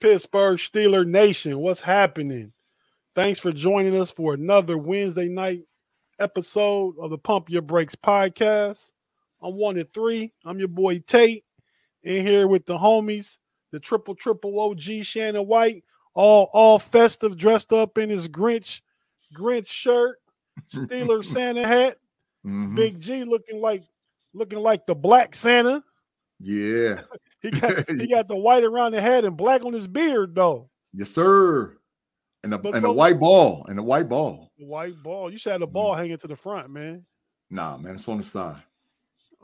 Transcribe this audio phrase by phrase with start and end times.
[0.00, 2.52] Pittsburgh Steeler Nation, what's happening?
[3.14, 5.64] Thanks for joining us for another Wednesday night
[6.20, 8.92] episode of the Pump Your Brakes podcast.
[9.42, 10.32] I'm one and three.
[10.44, 11.44] I'm your boy Tate,
[12.02, 13.38] in here with the homies,
[13.72, 15.84] the triple triple OG Shannon White,
[16.14, 18.80] all all festive, dressed up in his Grinch
[19.34, 20.18] Grinch shirt,
[20.72, 21.98] Steeler Santa hat.
[22.46, 22.76] Mhm.
[22.76, 23.82] Big G looking like
[24.32, 25.82] looking like the Black Santa.
[26.38, 27.02] Yeah.
[27.42, 30.70] He got he got the white around the head and black on his beard though.
[30.92, 31.76] Yes, sir.
[32.42, 33.66] And the But and so- the white ball.
[33.68, 34.50] And the white ball.
[34.58, 35.30] The white ball.
[35.30, 35.72] You should have the mm.
[35.72, 37.04] ball hanging to the front, man.
[37.50, 38.62] Nah, man, it's on the side.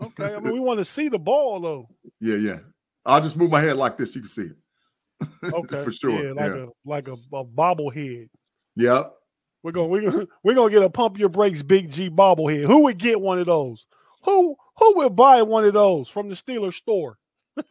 [0.02, 0.34] Okay.
[0.34, 1.88] I mean, we want to see the ball though.
[2.20, 2.58] Yeah, yeah.
[3.06, 4.14] I'll just move my head like this.
[4.14, 5.54] You can see it.
[5.54, 5.84] Okay.
[5.84, 6.10] For sure.
[6.10, 8.28] Yeah, like a like a, a bobblehead.
[8.76, 9.12] Yep.
[9.62, 12.66] We're gonna we're gonna we're gonna get a pump your brakes big G bobblehead.
[12.66, 13.86] Who would get one of those?
[14.24, 17.18] Who who would buy one of those from the Steelers store?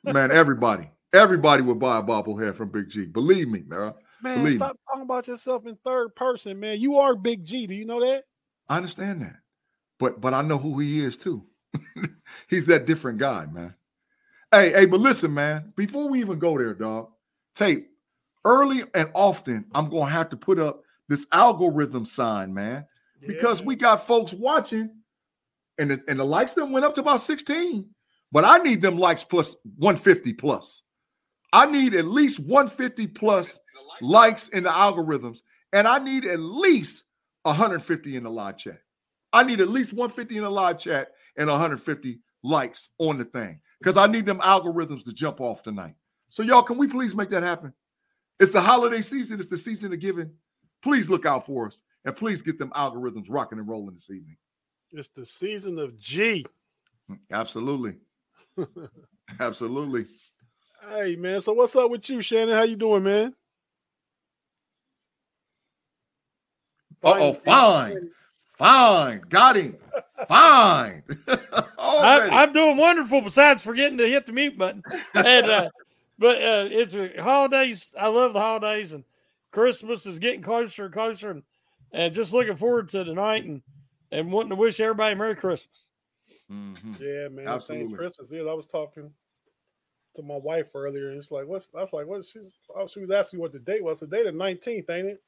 [0.04, 0.90] Man, everybody.
[1.14, 3.06] Everybody would buy a bobblehead from Big G.
[3.06, 3.94] Believe me, man.
[4.22, 4.56] Man, Believe me.
[4.56, 6.80] stop talking about yourself in third person, man.
[6.80, 7.68] You are Big G.
[7.68, 8.24] Do you know that?
[8.70, 9.36] I understand that.
[10.00, 11.46] But but I know who he is too.
[12.50, 13.76] He's that different guy, man.
[14.52, 17.10] Hey, hey, but listen, man, before we even go there, dog,
[17.56, 17.90] tape
[18.46, 22.86] early and often, I'm gonna have to put up this algorithm sign, man,
[23.26, 24.90] because Yeah, we got folks watching,
[25.80, 27.90] and the, and the likes them went up to about 16.
[28.34, 30.82] But I need them likes plus 150 plus.
[31.54, 33.60] I need at least 150 plus
[34.02, 37.04] likes in the algorithms, and I need at least
[37.44, 38.80] 150 in the live chat.
[39.34, 43.62] I need at least 150 in the live chat and 150 likes on the thing
[43.80, 45.94] because I need them algorithms to jump off tonight.
[46.30, 47.72] So, y'all, can we please make that happen?
[48.40, 50.32] It's the holiday season, it's the season of giving.
[50.82, 54.38] Please look out for us and please get them algorithms rocking and rolling this evening.
[54.92, 56.44] it's the season of G.
[57.12, 57.96] Mm, absolutely.
[59.40, 60.06] Absolutely.
[60.90, 62.56] Hey man, so what's up with you, Shannon?
[62.56, 63.34] How you doing, man?
[67.04, 68.10] Uh oh, fine.
[68.58, 69.22] Fine.
[69.30, 69.78] Got him.
[70.28, 71.04] Fine.
[71.28, 73.22] I, I'm doing wonderful.
[73.22, 74.84] Besides forgetting to hit the mute button,
[75.14, 75.70] and uh,
[76.20, 77.94] but uh, it's a holidays.
[78.00, 79.04] I love the holidays, and
[79.52, 81.44] Christmas is getting closer and closer, and,
[81.92, 83.62] and just looking forward to tonight and
[84.12, 85.88] and wanting to wish everybody Merry Christmas.
[86.54, 87.00] Mhm.
[87.00, 87.48] Yeah, man.
[87.48, 87.54] Absolutely.
[87.94, 87.98] Absolutely.
[87.98, 88.48] Christmas Eve.
[88.48, 89.12] I was talking
[90.16, 92.24] to my wife earlier, and it's like, what's I was like, what?
[92.26, 94.00] She's oh, she was asking what the date was.
[94.00, 95.24] The date the nineteenth, ain't it?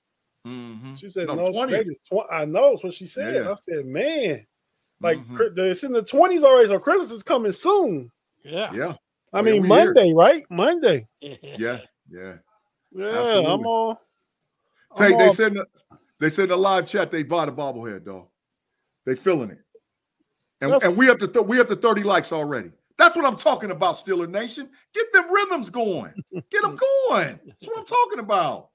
[0.46, 0.98] Mhm.
[1.00, 1.88] She said, No, no, 20th.
[2.08, 2.74] tw- I know.
[2.74, 3.34] It's what she said.
[3.34, 3.52] Yeah.
[3.52, 4.46] I said, man,
[5.02, 5.58] like Mhm.
[5.58, 6.68] It's in the twenties already.
[6.68, 8.12] So Christmas is coming soon.
[8.44, 8.96] Yeah, Yeah.
[9.34, 9.86] I mean, we here.
[9.94, 10.46] Monday, right?
[10.52, 11.08] Monday.
[11.20, 11.36] Yeah.
[11.58, 11.80] Yeah.
[12.08, 12.38] Yeah,
[13.08, 13.46] Absolutely.
[13.52, 14.02] I'm all.
[14.96, 15.66] I'm they all- said in the,
[16.20, 18.28] they said in the live chat they bought a bobblehead, dog.
[19.06, 19.65] They feeling it.
[20.62, 22.72] And, That's- and we up to th- we up to 30 likes already.
[22.98, 24.70] That's what I'm talking about, Steeler Nation.
[24.94, 26.14] Get them rhythms going.
[26.50, 26.78] Get them
[27.10, 27.40] going.
[27.46, 28.70] That's what I'm talking about.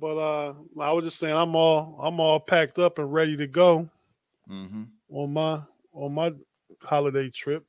[0.00, 3.46] But uh, I was just saying, I'm all I'm all packed up and ready to
[3.46, 3.88] go
[4.50, 4.82] Mm-hmm.
[5.10, 5.60] on my
[5.92, 6.32] on my
[6.82, 7.64] holiday trip.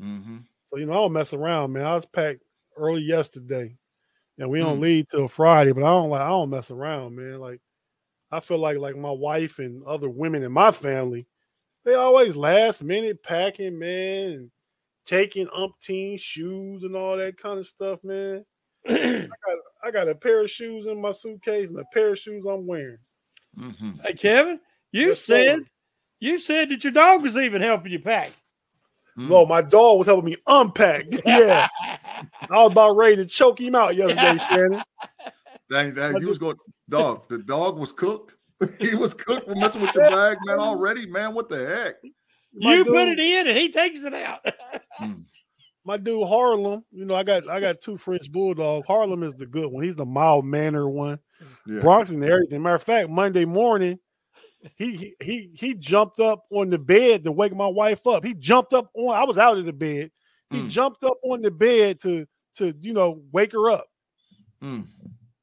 [0.00, 0.38] Mm-hmm.
[0.64, 1.84] So you know, I don't mess around, man.
[1.84, 2.42] I was packed
[2.76, 3.76] early yesterday,
[4.38, 4.82] and we don't Mm.
[4.82, 5.72] leave till Friday.
[5.72, 7.40] But I don't like I don't mess around, man.
[7.40, 7.60] Like
[8.30, 11.26] I feel like like my wife and other women in my family,
[11.84, 14.50] they always last minute packing, man, and
[15.06, 18.44] taking umpteen shoes and all that kind of stuff, man.
[18.88, 22.18] I got I got a pair of shoes in my suitcase and a pair of
[22.18, 22.98] shoes I'm wearing.
[23.58, 23.90] Mm-hmm.
[24.02, 24.60] Hey Kevin,
[24.92, 25.46] you Yes, sir.
[25.46, 25.60] said
[26.20, 28.32] you said that your dog was even helping you pack.
[29.18, 29.28] Mm.
[29.28, 31.04] No, my dog was helping me unpack.
[31.26, 31.68] Yeah,
[32.50, 34.82] I was about ready to choke him out yesterday, Shannon.
[35.70, 36.56] Dang, dang, I you was going,
[36.88, 37.28] dog.
[37.28, 38.36] The dog was cooked.
[38.78, 40.58] he was cooked for messing with your bag, man.
[40.58, 41.34] Already, man.
[41.34, 41.96] What the heck?
[42.54, 44.44] My you put it in and he takes it out.
[45.84, 48.86] my dude Harlem, you know, I got I got two French bulldogs.
[48.86, 49.84] Harlem is the good one.
[49.84, 51.18] He's the mild mannered one.
[51.66, 51.80] Yeah.
[51.80, 52.62] Bronx and everything.
[52.62, 53.98] Matter of fact, Monday morning,
[54.76, 58.24] he he he he jumped up on the bed to wake my wife up.
[58.24, 59.14] He jumped up on.
[59.14, 60.10] I was out of the bed.
[60.50, 60.68] He Mm.
[60.68, 63.86] jumped up on the bed to to you know wake her up.
[64.62, 64.86] Mm.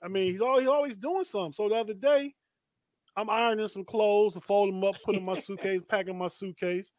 [0.04, 1.54] I mean, he's always, he's always doing something.
[1.54, 2.36] So the other day,
[3.18, 6.92] I'm ironing some clothes to fold them up, put in my suitcase, packing my suitcase.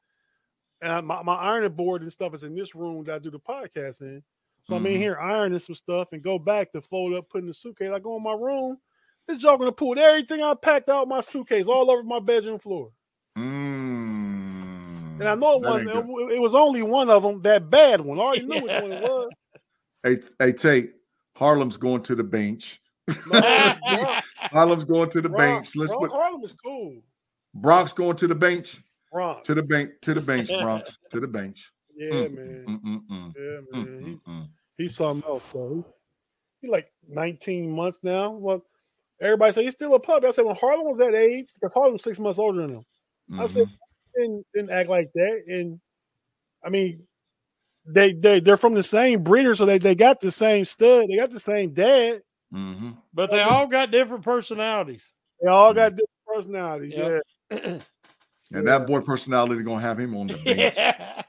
[0.82, 3.38] And my, my ironing board and stuff is in this room that I do the
[3.38, 4.22] podcast in.
[4.64, 4.98] So I'm in Mhm.
[4.98, 7.90] here ironing some stuff and go back to fold up, put in the suitcase.
[7.92, 8.78] I go in my room.
[9.26, 12.90] This joke gonna pull everything I packed out my suitcase all over my bedroom floor.
[13.36, 15.20] Mm.
[15.20, 18.18] And I know it wasn't, it, it was only one of them, that bad one.
[18.18, 19.30] I already knew which one it was.
[20.02, 20.92] Hey, hey, Tate.
[21.36, 22.80] Harlem's going to the bench.
[23.30, 23.40] No.
[24.36, 25.72] Harlem's going to the Bronx.
[25.72, 25.76] bench.
[25.76, 27.02] Let's Bronx- put Harlem is cool.
[27.54, 28.80] Bronx going to the bench.
[29.12, 29.46] Bronx.
[29.46, 29.90] To the bench.
[30.02, 30.48] To the bench.
[30.60, 30.98] Bronx.
[31.10, 31.72] To the bench.
[31.96, 32.64] Yeah, Mm, man.
[32.68, 34.20] mm, mm, mm, Yeah, mm, man.
[34.26, 35.84] mm, He's he's something else, though.
[36.60, 38.30] he's like 19 months now.
[38.30, 38.64] Well,
[39.20, 40.26] everybody say he's still a puppy.
[40.26, 42.84] I said when Harlem was that age, because Harlem's six months older than him.
[43.30, 43.40] Mm-hmm.
[43.40, 44.20] I said mm-hmm.
[44.22, 45.42] didn't, didn't act like that.
[45.48, 45.80] And
[46.64, 47.02] I mean,
[47.84, 51.16] they they they're from the same breeder, so they they got the same stud, they
[51.16, 52.22] got the same dad.
[52.54, 52.90] Mm-hmm.
[53.12, 55.08] But they all got different personalities.
[55.42, 56.94] They all got different personalities.
[56.94, 57.22] Yep.
[57.50, 57.78] Yeah.
[58.50, 60.74] And that boy personality gonna have him on the bench.
[60.74, 61.22] Yeah.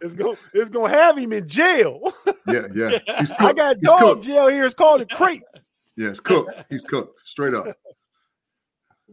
[0.00, 2.12] it's gonna it's gonna have him in jail.
[2.48, 2.98] yeah, yeah.
[3.38, 4.24] I got He's dog cooked.
[4.24, 4.64] jail here.
[4.64, 5.42] It's called a crate.
[5.94, 6.64] Yeah, it's cooked.
[6.70, 7.66] He's cooked straight up.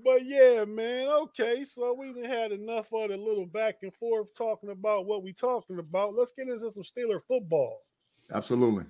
[0.02, 1.10] But yeah, man.
[1.10, 5.34] Okay, so we had enough of the little back and forth talking about what we
[5.34, 6.16] talking about.
[6.16, 7.82] Let's get into some Steeler football.
[8.34, 8.86] Absolutely.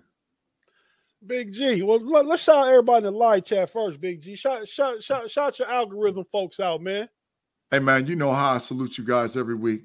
[1.25, 1.81] Big G.
[1.81, 4.35] Well, let, us shout everybody in the live chat first, Big G.
[4.35, 7.09] Shout, shout, shout, shout your algorithm folks out, man.
[7.71, 9.83] Hey, man, you know how I salute you guys every week.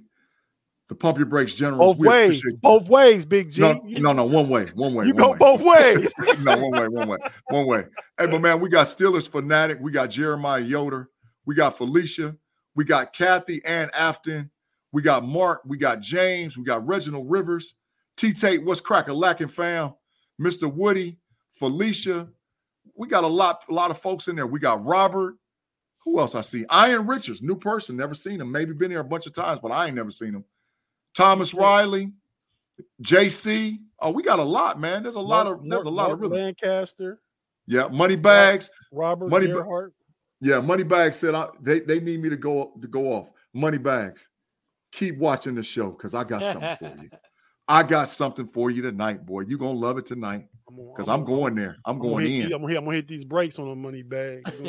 [0.88, 1.78] The Pump Your Brakes General.
[1.78, 2.42] Both ways.
[2.60, 3.62] Both ways, Big G.
[3.62, 4.66] No, no, no, one way.
[4.74, 5.06] One way.
[5.06, 5.38] You one go way.
[5.38, 6.12] both ways.
[6.40, 7.84] no, one way, one way, one way.
[8.18, 9.78] Hey, but man, we got Steelers fanatic.
[9.80, 11.08] We got Jeremiah Yoder.
[11.46, 12.36] We got Felicia.
[12.74, 14.50] We got Kathy Ann Afton.
[14.92, 15.62] We got Mark.
[15.66, 16.56] We got James.
[16.56, 17.74] We got Reginald Rivers.
[18.16, 19.94] T Tate, what's cracking, lacking fam?
[20.40, 20.72] Mr.
[20.72, 21.18] Woody.
[21.54, 22.28] Felicia.
[22.96, 24.46] We got a lot, a lot of folks in there.
[24.46, 25.36] We got Robert.
[26.04, 26.66] Who else I see?
[26.72, 28.52] Ian Richards, new person, never seen him.
[28.52, 30.44] Maybe been here a bunch of times, but I ain't never seen him.
[31.14, 32.12] Thomas Riley,
[33.02, 33.78] JC.
[34.00, 35.02] Oh, we got a lot, man.
[35.02, 37.20] There's a lot of there's a lot Mark of really Lancaster.
[37.66, 38.70] Yeah, money bags.
[38.92, 39.94] Robert money Gerhart.
[40.40, 43.30] Yeah, money bags said I, they they need me to go to go off.
[43.54, 44.28] Money bags.
[44.92, 47.10] Keep watching the show because I got something for you.
[47.68, 49.40] I got something for you tonight, boy.
[49.40, 50.48] You're gonna love it tonight.
[50.76, 51.76] Because I'm, I'm, going there.
[51.84, 52.30] I'm, I'm going in.
[52.30, 54.42] These, I'm, gonna hit, I'm gonna hit these brakes on the money bag.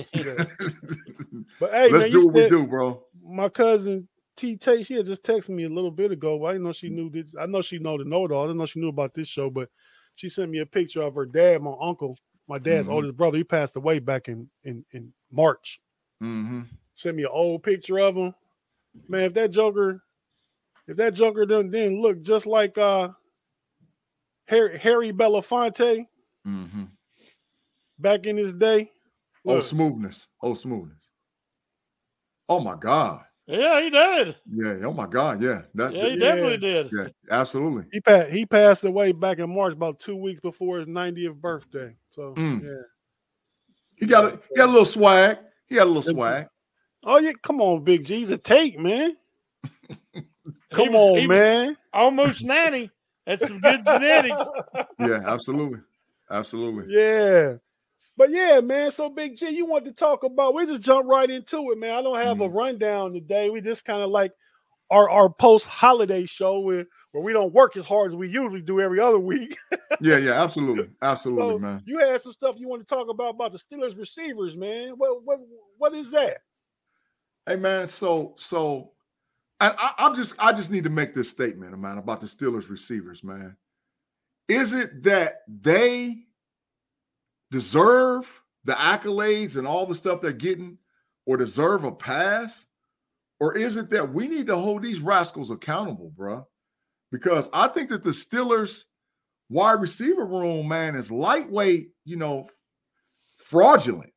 [1.60, 3.04] but hey, let's man, do what we do, bro.
[3.24, 6.46] My cousin T Tate, she had just texted me a little bit ago.
[6.46, 7.34] I didn't know she knew this.
[7.40, 8.44] I know she know the know it all.
[8.44, 9.69] I didn't know she knew about this show, but
[10.16, 12.18] she sent me a picture of her dad, my uncle,
[12.48, 12.96] my dad's mm-hmm.
[12.96, 13.38] oldest brother.
[13.38, 15.80] He passed away back in in, in March.
[16.22, 16.62] Mm-hmm.
[16.94, 18.34] Sent me an old picture of him.
[19.07, 20.04] Man, if that Joker,
[20.88, 23.10] if that Joker didn't, didn't look just like uh
[24.47, 26.06] Harry, Harry Belafonte
[26.47, 26.83] mm-hmm.
[28.00, 28.92] back in his day.
[29.47, 30.27] Oh, smoothness.
[30.42, 30.97] Oh, smoothness.
[32.50, 33.21] Oh my God.
[33.47, 34.36] Yeah, he did.
[34.51, 34.88] Yeah.
[34.88, 35.42] Oh my God.
[35.42, 35.62] Yeah.
[35.75, 36.19] That, yeah, he yeah.
[36.19, 36.89] definitely did.
[36.95, 37.83] Yeah, absolutely.
[37.92, 38.31] He passed.
[38.31, 41.95] He passed away back in March, about two weeks before his 90th birthday.
[42.12, 42.63] So mm.
[42.63, 42.81] yeah.
[43.97, 45.38] He got a he got a little swag.
[45.68, 46.47] He had a little swag.
[47.03, 48.18] Oh yeah, come on, Big G.
[48.18, 49.15] He's a take, man.
[50.71, 51.77] come was, on, man.
[51.94, 52.89] Almost nanny.
[53.25, 54.44] That's some good genetics.
[55.00, 55.80] Yeah, absolutely.
[56.31, 56.86] Absolutely.
[56.95, 57.56] Yeah.
[58.18, 58.92] But yeah, man.
[58.92, 60.54] So Big G, you want to talk about?
[60.54, 61.95] We just jump right into it, man.
[61.95, 62.45] I don't have mm.
[62.45, 62.57] a mm-hmm.
[62.57, 63.50] rundown today.
[63.50, 64.31] We just kind of like
[64.89, 68.62] our our post holiday show where where we don't work as hard as we usually
[68.62, 69.57] do every other week.
[70.01, 71.83] yeah, yeah, absolutely, absolutely, so man.
[71.86, 74.94] You had some stuff you want to talk about about the Steelers receivers, man.
[74.98, 75.39] What what
[75.78, 76.38] what is that?
[77.45, 77.88] Hey, man.
[77.88, 78.92] So so
[79.60, 83.24] I, I'm just I just need to make this statement, man, about the Steelers receivers,
[83.24, 83.56] man.
[84.48, 86.24] Is it that they
[87.52, 88.28] deserve
[88.66, 90.78] the accolades and all the stuff they're getting,
[91.25, 92.66] or deserve a pass?
[93.40, 96.48] Or is it that we need to hold these rascals accountable, bro?
[97.12, 98.84] Because I think that the Steelers
[99.50, 102.47] wide receiver room, man, is lightweight, you know,
[103.38, 104.12] fraudulent.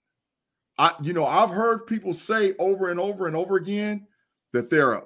[0.79, 4.07] I, you know, I've heard people say over and over and over again
[4.53, 5.03] that they're a,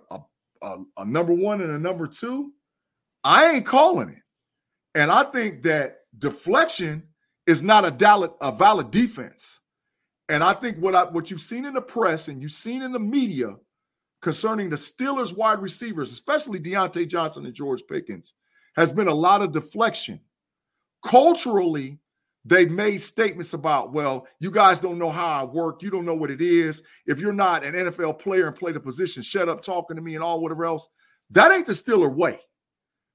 [0.62, 2.52] a, a, number one and a number two,
[3.24, 4.22] I ain't calling it.
[4.94, 7.02] And I think that deflection
[7.46, 9.60] is not a valid, a valid defense.
[10.28, 12.92] And I think what I, what you've seen in the press and you've seen in
[12.92, 13.56] the media
[14.20, 18.34] concerning the Steelers wide receivers, especially Diontae Johnson and George Pickens,
[18.76, 20.20] has been a lot of deflection.
[21.04, 21.98] Culturally,
[22.44, 25.82] they've made statements about, well, you guys don't know how I work.
[25.82, 26.82] You don't know what it is.
[27.06, 30.14] If you're not an NFL player and play the position, shut up talking to me
[30.14, 30.88] and all whatever else.
[31.30, 32.40] That ain't the Steeler way,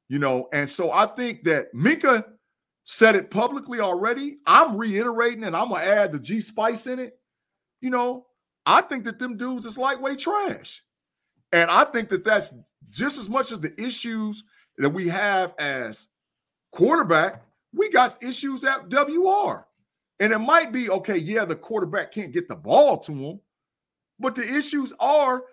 [0.07, 0.47] you know.
[0.53, 2.23] And so I think that Minkah
[2.85, 4.37] said it publicly already.
[4.45, 7.19] I'm reiterating and I'm gonna add the G spice in it.
[7.81, 8.25] You know,
[8.65, 10.81] I think that them dudes is lightweight trash.
[11.51, 12.53] And I think that that's
[12.89, 14.43] just as much of the issues
[14.77, 16.07] that we have as
[16.71, 17.43] quarterback
[17.73, 19.65] we got issues at WR.
[20.19, 23.39] And it might be okay, yeah, the quarterback can't get the ball to him,
[24.19, 25.43] but the issues are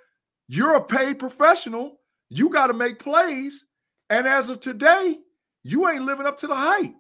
[0.49, 3.65] you're a paid professional, you got to make plays.
[4.11, 5.19] And as of today,
[5.63, 6.95] you ain't living up to the hype.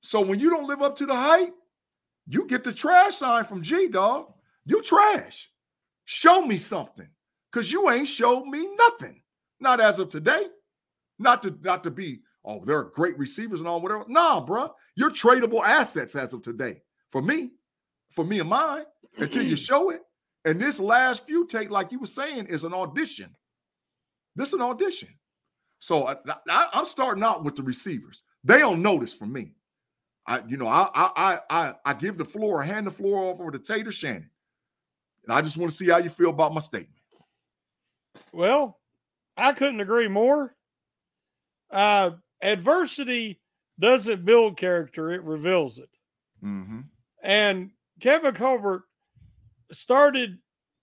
[0.00, 1.54] So when you don't live up to the hype,
[2.26, 4.32] you get the trash sign from G Dog.
[4.66, 5.50] You trash.
[6.04, 7.08] Show me something.
[7.52, 9.22] Cause you ain't showed me nothing.
[9.60, 10.46] Not as of today.
[11.18, 14.04] Not to not to be oh, they're great receivers and all whatever.
[14.08, 16.82] Nah, bro, you're tradable assets as of today.
[17.10, 17.50] For me,
[18.10, 18.84] for me and mine,
[19.16, 20.02] until you show it.
[20.44, 23.34] And this last few take, like you were saying, is an audition.
[24.36, 25.08] This is an audition.
[25.78, 28.22] So I, am starting out with the receivers.
[28.42, 29.54] They don't notice for me.
[30.26, 33.58] I, you know, I, I, I, I give the floor, hand the floor over to
[33.58, 34.30] Tater Shannon,
[35.24, 36.90] and I just want to see how you feel about my statement.
[38.32, 38.78] Well,
[39.36, 40.54] I couldn't agree more.
[41.70, 42.12] Uh,
[42.44, 43.40] adversity
[43.80, 45.90] doesn't build character; it reveals it.
[46.44, 46.80] Mm-hmm.
[47.22, 47.70] And
[48.00, 48.84] Kevin Colbert
[49.72, 50.38] started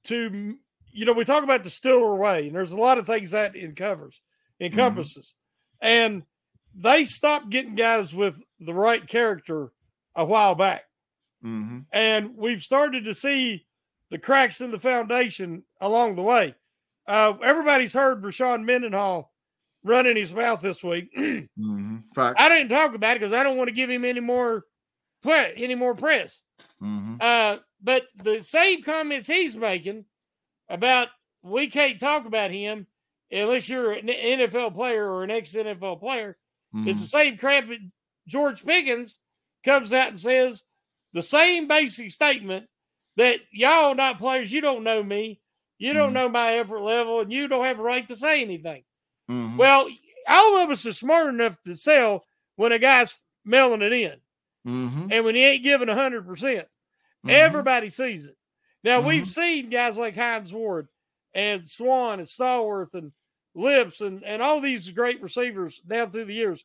[0.06, 0.58] to,
[0.92, 3.56] you know, we talk about the Stiller way, and there's a lot of things that
[3.76, 4.20] covers
[4.60, 5.36] encompasses,
[5.82, 5.88] mm-hmm.
[5.88, 6.24] and
[6.74, 9.72] they stopped getting guys with the right character
[10.16, 10.84] a while back.
[11.44, 11.80] Mm-hmm.
[11.92, 13.66] And we've started to see
[14.10, 16.56] the cracks in the foundation along the way.
[17.08, 19.31] Uh, everybody's heard Rashard Mendenhall
[19.84, 21.14] running his mouth this week.
[21.18, 21.98] mm-hmm.
[22.16, 24.66] I didn't talk about it because I don't want to give him any more
[25.26, 26.42] any more press.
[26.82, 27.16] Mm-hmm.
[27.20, 30.06] Uh, but the same comments he's making
[30.70, 31.10] about
[31.44, 32.88] we can't talk about him
[33.32, 36.38] unless you're an NFL player or an ex NFL player
[36.74, 36.88] Mm-hmm.
[36.88, 37.80] It's the same crap that
[38.28, 39.18] George Pickens
[39.66, 40.64] comes out and says
[41.14, 42.68] the same basic statement
[43.18, 45.42] that y'all not players, you don't know me,
[45.78, 46.16] you don't mm-hmm.
[46.16, 48.84] know my effort level, and you don't have a right to say anything.
[49.32, 49.58] Mm-hmm.
[49.58, 49.88] Well,
[50.28, 52.26] all of us are smart enough to sell
[52.58, 54.16] when a guy's mailing it in.
[54.68, 55.08] Mm-hmm.
[55.12, 57.30] And when he ain't giving 100%, percent mm-hmm.
[57.30, 58.38] everybody sees it.
[58.84, 59.42] Now, we've Mm-hmm.
[59.42, 60.88] seen guys like Hines Ward
[61.34, 63.12] and Swann and Stallworth and
[63.56, 66.64] Lipps and, and all these great receivers down through the years.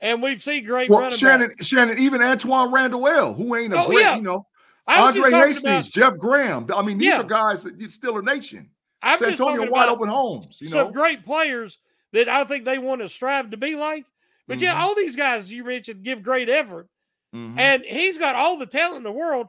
[0.00, 1.66] And we've seen great well, running Shannon, backs.
[1.66, 4.16] Shannon, even Antoine Randall, who ain't a Oh, great, yeah.
[4.16, 4.46] you know,
[4.86, 6.66] Andre Hastings, about- Jeff Graham.
[6.74, 7.20] I mean, these Yeah.
[7.20, 8.70] are guys that you still a nation.
[9.02, 10.92] I'm San just Antonio wide open homes, you some know.
[10.92, 11.78] great players
[12.12, 14.04] that I think they want to strive to be like.
[14.46, 14.78] But yeah, Mhm.
[14.80, 16.88] all these guys you mentioned give great effort,
[17.34, 17.58] Mhm.
[17.58, 19.48] and he's got all the talent in the world,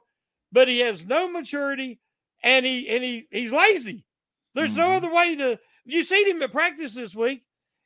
[0.52, 2.00] but he has no maturity,
[2.44, 4.06] and he and he he's lazy.
[4.54, 4.96] There's no Mhm.
[4.98, 5.60] other way to.
[5.86, 7.44] You seen him at practice this week.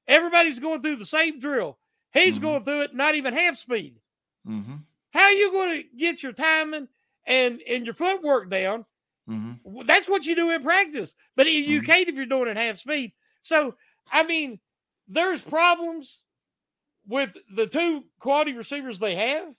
[0.08, 1.79] Everybody's going through the same drill.
[2.13, 2.41] He's Mhm.
[2.41, 4.00] going through it not even half speed.
[4.46, 4.84] Mhm.
[5.13, 6.89] How are you going to get your timing
[7.25, 8.86] and and your footwork down?
[9.29, 9.86] Mhm.
[9.86, 13.13] That's what you do in practice, but you can't if you're doing it half speed.
[13.41, 13.77] So,
[14.12, 14.60] I mean,
[15.07, 16.19] there's problems
[17.07, 19.53] with the two quality receivers they have,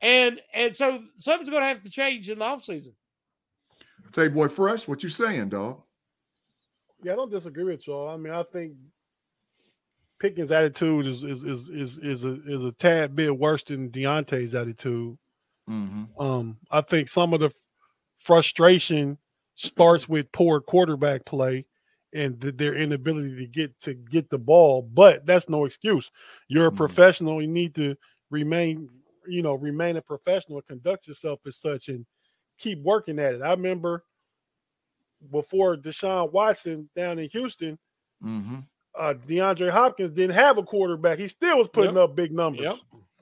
[0.00, 2.92] and and so something's going to have to change in the offseason.
[4.12, 5.82] Tay boy fresh, what you saying, dog?
[7.02, 8.08] Yeah, I don't disagree with y'all.
[8.08, 8.74] I mean, I think
[10.18, 14.54] Pickens' attitude is is is is is a is a tad bit worse than Diontae's
[14.54, 15.16] attitude.
[15.68, 16.20] Mm-hmm.
[16.20, 17.52] Um, I think some of the
[18.18, 19.18] frustration
[19.54, 21.66] starts with poor quarterback play
[22.14, 24.82] and th- their inability to get to get the ball.
[24.82, 26.10] But that's no excuse.
[26.48, 26.76] You're a Mhm.
[26.76, 27.40] professional.
[27.42, 27.94] You need to
[28.30, 28.88] remain,
[29.26, 30.62] you know, remain a professional.
[30.62, 32.06] Conduct yourself as such, and
[32.58, 33.42] keep working at it.
[33.42, 34.04] I remember
[35.30, 37.78] before Deshaun Watson down in Houston,
[38.24, 38.56] Mm-hmm.
[38.96, 41.18] uh, DeAndre Hopkins didn't have a quarterback.
[41.18, 42.66] He still was putting up big numbers.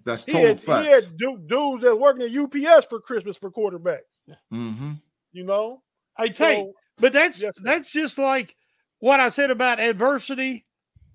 [0.05, 3.50] That's He total had, he had du- dudes that working at UPS for Christmas for
[3.50, 4.00] quarterbacks.
[4.52, 4.93] mm-hmm.
[5.33, 5.83] You know,
[6.16, 8.57] I tell you, so but that's Yes, that's just like
[9.00, 10.67] what I said about adversity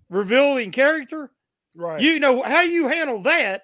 [0.09, 1.31] revealing character.
[1.75, 2.01] right.
[2.01, 3.63] You know how you handle that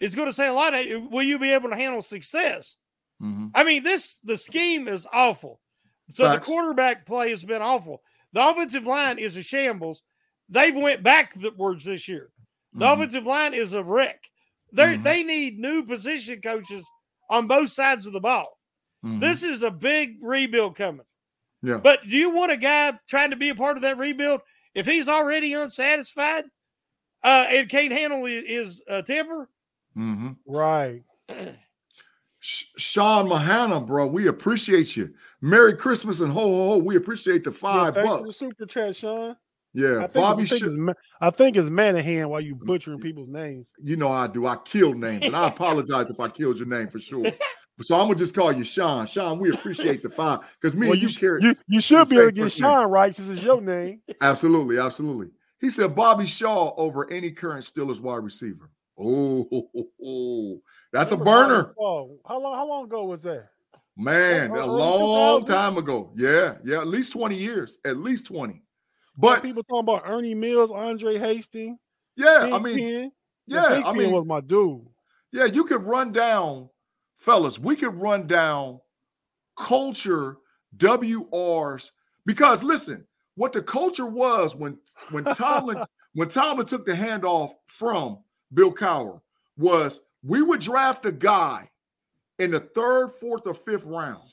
[0.00, 0.74] is going to say a lot.
[0.74, 2.76] Of, will you be able to handle success?
[3.22, 3.48] Mm-hmm.
[3.54, 5.60] I mean, this the scheme is awful.
[6.10, 6.44] So Facts.
[6.46, 8.02] the quarterback play has been awful.
[8.32, 10.02] The offensive line is a shambles.
[10.48, 12.30] They've went backwards this year.
[12.74, 12.92] The Mhm.
[12.94, 14.22] offensive line is a wreck.
[14.72, 15.04] They Mhm.
[15.04, 16.84] they need new position coaches
[17.30, 18.58] on both sides of the ball.
[19.04, 19.20] Mhm.
[19.20, 21.06] This is a big rebuild coming.
[21.64, 21.78] Yeah.
[21.78, 24.42] But do you want a guy trying to be a part of that rebuild
[24.74, 26.44] if he's already unsatisfied
[27.22, 29.48] uh, and can't handle his, his uh, temper?
[29.96, 30.32] Mm-hmm.
[30.46, 31.02] right.
[32.40, 35.14] Sean Mahana, bro, we appreciate you.
[35.40, 36.76] Merry Christmas and ho ho ho.
[36.78, 38.38] We appreciate the Yeah, five thanks for the bucks.
[38.38, 39.36] super chat, Sean.
[39.72, 40.42] Yeah, I think, Bobby.
[40.42, 43.66] it's, I, think Sh- it's, I think it's Manahan while you butchering people's names.
[43.82, 44.46] you know I do.
[44.46, 47.24] I kill names, and I apologize if I killed your name for sure.
[47.82, 49.06] So I'm gonna just call you Sean.
[49.06, 52.08] Sean, we appreciate the five because me Well, and you, you, carry you, you should
[52.08, 52.52] be able to get.
[52.52, 54.00] Sean right since it's your name.
[54.20, 55.28] absolutely, absolutely.
[55.60, 58.70] He said Bobby Shaw over any current Steelers wide receiver.
[58.98, 60.60] Oh, ho.
[60.92, 62.54] that's a burner, Oh, how long?
[62.54, 63.48] How long ago was that?
[63.96, 64.52] man.
[64.52, 65.46] That's A long 2000s?
[65.46, 66.12] time ago.
[66.16, 68.62] Yeah, yeah, at least 20 years, at least 20.
[69.16, 71.78] But people talking about Ernie Mills, Andre Hastings.
[72.16, 73.12] yeah, Big I mean.
[73.46, 74.86] Yeah, Big I mean, was my dude.
[75.32, 76.68] Yeah, you could run down,
[77.24, 78.80] fellas, we could run down
[79.56, 80.36] culture
[80.76, 81.90] WRs
[82.26, 84.78] because listen, what the culture was when
[85.10, 88.18] when Tomlin when Tomlin took the handoff from
[88.52, 89.20] Bill Cowher
[89.56, 91.70] was we would draft a guy
[92.38, 94.28] in the third, fourth, or fifth round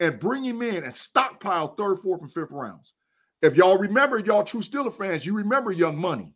[0.00, 2.94] and bring him in and stockpile third, fourth, and fifth rounds.
[3.40, 6.34] If y'all remember, y'all true Steeler fans, you remember Young Money.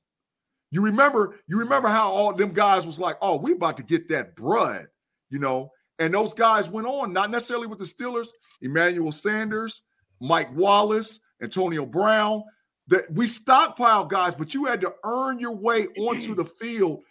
[0.73, 4.09] You remember, you remember how all them guys was like, oh, we about to get
[4.09, 4.88] that bread,
[5.31, 5.71] you know.
[5.99, 8.29] And those guys went on, not necessarily with the Steelers,
[8.61, 9.83] Emmanuel Sanders,
[10.21, 12.43] Mike Wallace, Antonio Brown.
[12.88, 17.03] That we stockpile guys, but you had to earn your way onto the field,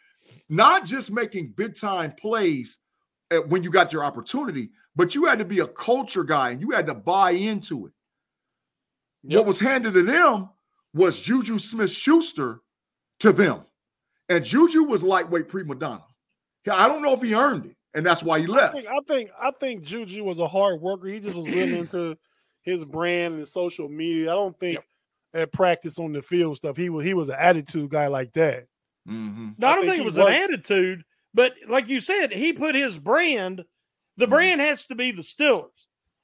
[0.47, 2.77] not just making big time plays
[3.47, 6.71] when you got your opportunity, but you had to be a culture guy and you
[6.71, 7.93] had to buy into it.
[9.23, 9.37] Yep.
[9.37, 10.49] What was handed to them
[10.93, 12.61] was Juju Smith Schuster
[13.19, 13.61] to them.
[14.29, 16.03] And Juju was lightweight prima donna.
[16.71, 18.75] I don't know if he earned it, and that's why he left.
[18.75, 21.07] I think I think, I think Juju was a hard worker.
[21.07, 22.17] He just was really into
[22.61, 24.31] his brand and social media.
[24.31, 24.85] I don't think yep.
[25.33, 28.67] at practice on the field stuff, he was he was an attitude guy like that.
[29.07, 29.51] Mm-hmm.
[29.57, 32.33] No, I, I don't think, think it was, was, an attitude, but like you said,
[32.33, 33.63] he put his brand.
[34.17, 34.33] The mm-hmm.
[34.33, 35.69] brand has to be the Steelers,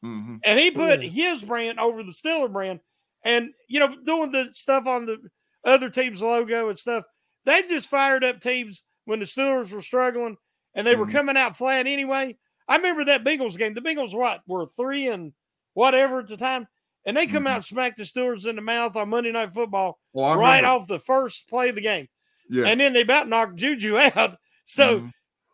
[0.04, 0.38] mm-hmm.
[0.44, 1.32] and he put yeah.
[1.32, 2.82] his brand over the Steeler brand.
[3.24, 5.20] And you know, doing the stuff on the
[5.64, 7.06] other team's logo and stuff.
[7.46, 10.38] They just fired up teams when the Steelers were struggling
[10.76, 11.02] and they mm-hmm.
[11.02, 12.38] were coming out flat anyway.
[12.68, 13.74] I remember that Bengals game.
[13.74, 15.34] The Bengals what were three and
[15.74, 16.68] whatever at the time,
[17.06, 17.48] and they come mm-hmm.
[17.48, 20.66] out and smack the Steelers in the mouth on Monday Night Football well, right remember.
[20.66, 22.08] off the first play of the game.
[22.50, 22.66] Yeah.
[22.66, 24.38] And then they about knocked Juju out.
[24.66, 25.08] So mm-hmm.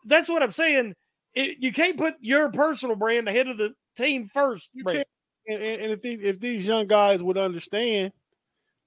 [0.06, 0.94] that's what I'm saying.
[1.34, 4.70] It, you can't put your personal brand ahead of the team first.
[4.72, 5.08] You can't.
[5.46, 8.12] And, and if these if these young guys would understand,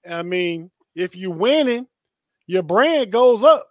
[0.08, 1.88] I mean, if you're winning,
[2.46, 3.66] your brand goes up.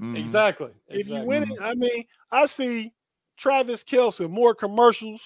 [0.00, 0.16] Mm-hmm.
[0.16, 0.70] Exactly.
[0.88, 1.36] If exactly.
[1.36, 2.92] you it, I mean, I see
[3.36, 5.20] Travis Kelce more commercials.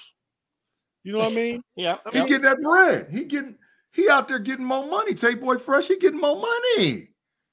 [1.04, 1.62] You know what I mean?
[1.76, 1.99] yeah.
[2.04, 3.09] I mean, he getting that bread.
[3.11, 3.57] He getting
[3.93, 5.14] he out there getting more money.
[5.14, 7.09] Take boy fresh, he getting more money.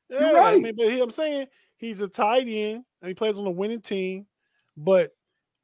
[0.09, 0.57] Yeah, You're right.
[0.57, 1.47] I mean, but he, I'm saying
[1.77, 4.25] he's a tight end and he plays on a winning team.
[4.75, 5.11] But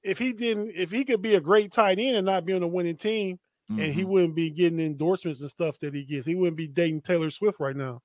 [0.04, 2.62] if he didn't, if he could be a great tight end and not be on
[2.64, 3.40] a winning team,
[3.72, 3.82] mm-hmm.
[3.82, 4.12] and he mm-hmm.
[4.12, 7.60] wouldn't be getting endorsements and stuff that he gets, he wouldn't be dating Taylor Swift
[7.60, 8.02] right now.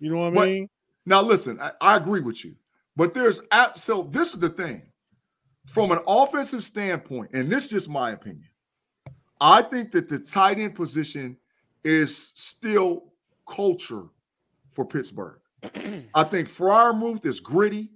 [0.00, 0.68] You know what I mean?
[1.08, 2.54] Now, listen, I, I agree with you,
[2.94, 3.40] but there's
[3.76, 4.82] so this is the thing
[5.66, 8.50] from an offensive standpoint, and this is just my opinion.
[9.40, 11.38] I think that the tight end position
[11.82, 13.04] is still
[13.48, 14.04] culture
[14.72, 15.38] for Pittsburgh.
[16.14, 17.88] I think Freiermuth is gritty.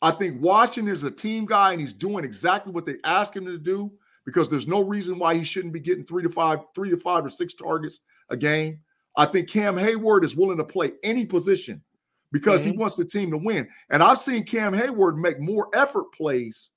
[0.00, 3.46] I think Washington is a team guy and he's doing exactly what they ask him
[3.46, 3.90] to do
[4.24, 7.24] because there's no reason why he shouldn't be getting three to five, three to five
[7.24, 8.78] or six targets a game.
[9.16, 11.82] I think Cam Heyward is willing to play any position
[12.32, 12.72] because mm-hmm.
[12.72, 13.68] he wants the team to win.
[13.90, 16.70] And I've seen Cam Heyward make more effort plays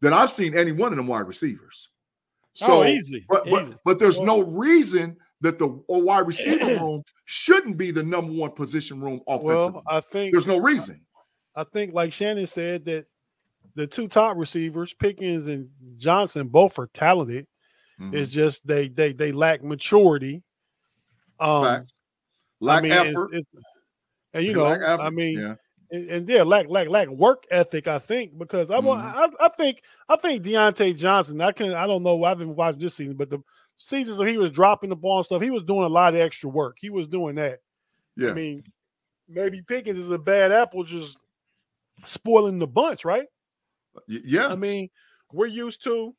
[0.00, 1.88] than I've seen any one of them wide receivers.
[2.62, 3.24] Oh, so oh, easy.
[3.28, 3.56] But, easy.
[3.56, 8.52] but, but there's no reason that the wide receiver room shouldn't be the number one
[8.52, 9.72] position room offensively.
[9.72, 11.00] Well, I think there's no reason.
[11.54, 13.06] I think, like Shannon said, that
[13.74, 17.46] the two top receivers, Pickens and Johnson, both are talented.
[18.00, 18.16] Mm-hmm.
[18.16, 20.42] It's just they they they lack maturity
[21.40, 21.92] um, Facts.
[22.60, 23.30] Lack I mean, effort.
[23.32, 23.64] It's, it's,
[24.32, 25.54] and you know, I mean, yeah.
[25.92, 27.88] And, and, yeah, lack lack lack work ethic.
[27.88, 29.34] I think because I want, mm-hmm.
[29.40, 31.40] I, I think I think Diontae Johnson.
[31.40, 32.22] I can I don't know.
[32.22, 33.40] I haven't watched this season, but the
[33.76, 36.20] seasons that he was dropping the ball and stuff, he was doing a lot of
[36.20, 36.76] extra work.
[36.80, 37.60] He was doing that.
[38.16, 38.30] Yeah.
[38.30, 38.62] I mean,
[39.28, 41.16] maybe Pickens is a bad apple, just
[42.04, 43.26] spoiling the bunch, right?
[44.06, 44.46] Yeah.
[44.46, 44.90] I mean,
[45.32, 46.14] we're used to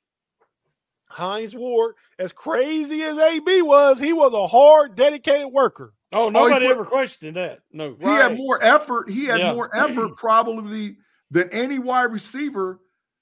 [1.11, 5.93] Hines Ward, as crazy as AB was, he was a hard, dedicated worker.
[6.11, 7.59] Oh, oh nobody oh, ever questioned that.
[7.71, 8.21] No, he right.
[8.21, 9.09] had more effort.
[9.09, 9.53] He had yeah.
[9.53, 10.97] more effort probably
[11.29, 12.79] than any wide receiver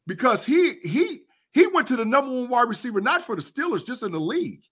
[0.08, 1.22] because he he
[1.54, 4.20] he went to the number one wide receiver not for the Steelers, just in the
[4.20, 4.64] league.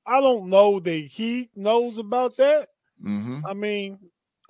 [0.05, 2.69] I don't know that he knows about that.
[3.03, 3.43] Mhm.
[3.47, 3.99] I mean,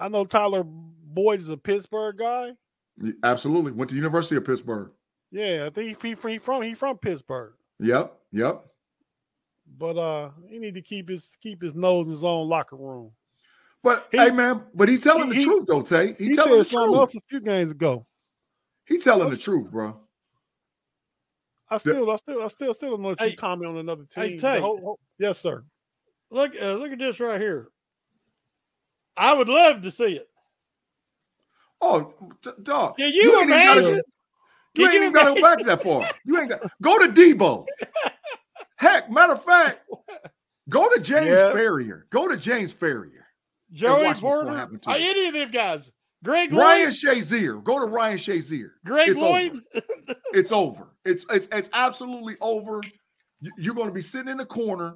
[0.00, 2.56] I know Tyler Boyd is a Pittsburgh guy.
[3.22, 4.90] Absolutely went to University of Pittsburgh.
[5.32, 7.54] Yeah, I think he, he, he from he from Pittsburgh.
[7.80, 8.64] Yep, yep.
[9.78, 13.10] But uh he need to keep his keep his nose in his own locker room.
[13.82, 16.14] But He- hey, man, but he's telling he- the he- truth though, Tay.
[16.18, 16.98] He, He's telling the said something truth.
[17.00, 18.06] else a few games ago.
[18.84, 19.96] He's telling the truth, bro.
[21.70, 24.04] I still, I still, I still, still don't know if Hey- you comment on another
[24.14, 24.38] hey, team.
[24.38, 24.56] Tate.
[24.56, 25.64] The whole- whole- yes, sir.
[26.30, 27.68] Look, uh, look at this right here.
[29.16, 30.28] I would love to see it.
[31.80, 32.96] Oh, d- dog.
[32.98, 34.02] Can you ain't even gotta- imagine?
[34.74, 36.08] You ain't even got to go back that far.
[36.24, 37.66] You ain't got go to Deebo.
[38.76, 39.80] Heck, matter of fact,
[40.68, 41.52] go to James Yeah.
[41.52, 42.02] Farrior.
[42.10, 43.20] Go to James Farrior.
[43.72, 45.90] Joey watch what's gonna Porter, uh, any of them guys.
[46.24, 47.64] Greg Ryan Lloyd, Shazier.
[47.64, 48.70] Go to Ryan Shazier.
[48.84, 49.60] Greg it's Lloyd.
[50.34, 50.88] It's over.
[51.04, 52.80] It's it's it's absolutely over.
[53.40, 54.94] You- You're going to be sitting in the corner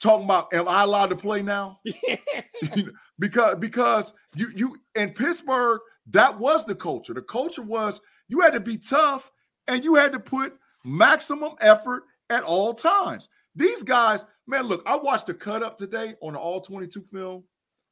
[0.00, 1.80] talking about, am I allowed to play now?
[3.18, 7.14] because because you you in Pittsburgh, that was the culture.
[7.14, 9.30] The culture was you had to be tough
[9.68, 13.28] and you had to put maximum effort at all times.
[13.54, 17.44] These guys, man, look, I watched the cut up today on the all 22 film.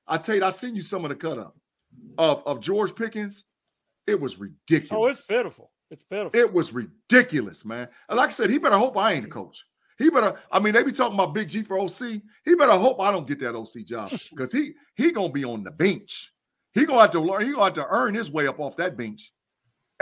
[0.06, 1.56] I tell you, I seen you some of the cut up
[2.18, 3.44] of, of George Pickens.
[4.06, 4.90] It was ridiculous.
[4.90, 5.70] oh, it's pitiful.
[5.90, 6.38] It's pitiful.
[6.38, 7.88] It was ridiculous, man.
[8.08, 9.62] And like I said, he better hope I ain't the coach.
[9.98, 10.36] He better.
[10.50, 12.22] I mean, they be talking about Big G for OC.
[12.44, 15.62] He better hope I don't get that OC job because he he gonna be on
[15.62, 16.32] the bench.
[16.72, 17.46] He gonna have to learn.
[17.46, 19.32] He gonna have to earn his way up off that bench.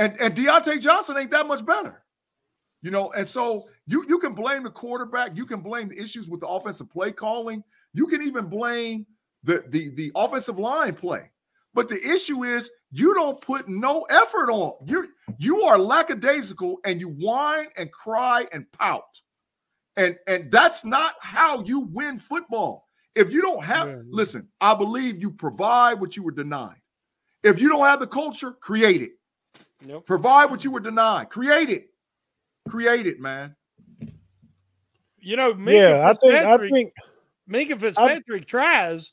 [0.01, 2.03] And and Diontae Johnson ain't that much better,
[2.81, 3.13] you know.
[3.13, 5.37] And so you you can blame the quarterback.
[5.37, 7.63] You can blame the issues with the offensive play calling.
[7.93, 9.07] You can even blame
[9.45, 11.31] the the the offensive line play.
[11.75, 14.73] But the issue is you don't put no effort on.
[14.87, 15.09] You
[15.39, 19.05] you are lackadaisical and you whine and cry and pout.
[19.99, 22.89] And and that's not how you win football.
[23.15, 24.01] If you don't have Yeah.
[24.09, 26.81] listen, I believe you provide what you were denied.
[27.43, 29.13] If you don't have the culture, create it.
[29.83, 30.07] Nope.
[30.07, 31.31] Provide what you were denied.
[31.31, 31.89] Create it.
[32.69, 33.55] Create it, man.
[35.19, 36.93] You know, Minkah yeah, I think, I Fitzpatrick- think,
[37.51, 39.13] Minkah Fitzpatrick tries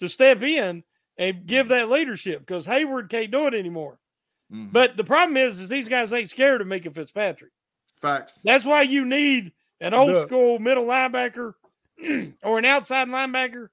[0.00, 0.82] to step in
[1.18, 3.98] and give that leadership because Heyward can't do it anymore.
[4.52, 4.70] Mhm.
[4.72, 7.52] But the problem is, is these guys ain't scared of Minkah Fitzpatrick.
[8.00, 8.40] Facts.
[8.44, 10.28] That's why you need an old Look.
[10.28, 11.54] school middle linebacker
[12.42, 13.68] or an outside linebacker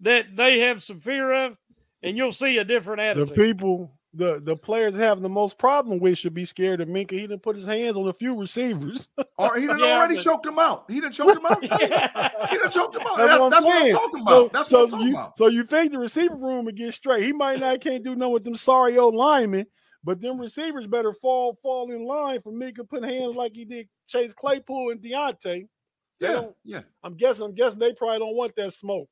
[0.00, 1.56] that they have some fear of,
[2.02, 3.28] and you'll see a different attitude.
[3.30, 7.12] the people, the the players having the most problem with should be scared of Minkah.
[7.12, 9.08] He didn't put his hands on a few receivers.
[9.38, 10.84] Or he done Yeah, already but- choked him out.
[10.88, 11.62] He didn't choke him out.
[12.50, 13.16] He didn't choke him out.
[13.16, 14.28] That's That's, what I'm that's what I'm talking about.
[14.30, 15.38] So, that's so what I'm talking you, about.
[15.38, 17.22] so you think the receiver room would get straight?
[17.24, 19.64] He might not can't do nothing with them sorry old linemen,
[20.04, 23.88] but them receivers better fall fall in line for Minkah put hands like he did
[24.08, 25.66] Chase Claypool and Diontae.
[26.20, 26.80] They Yeah, yeah.
[27.02, 27.44] I'm guessing.
[27.46, 29.08] I'm guessing they probably don't want that smoke.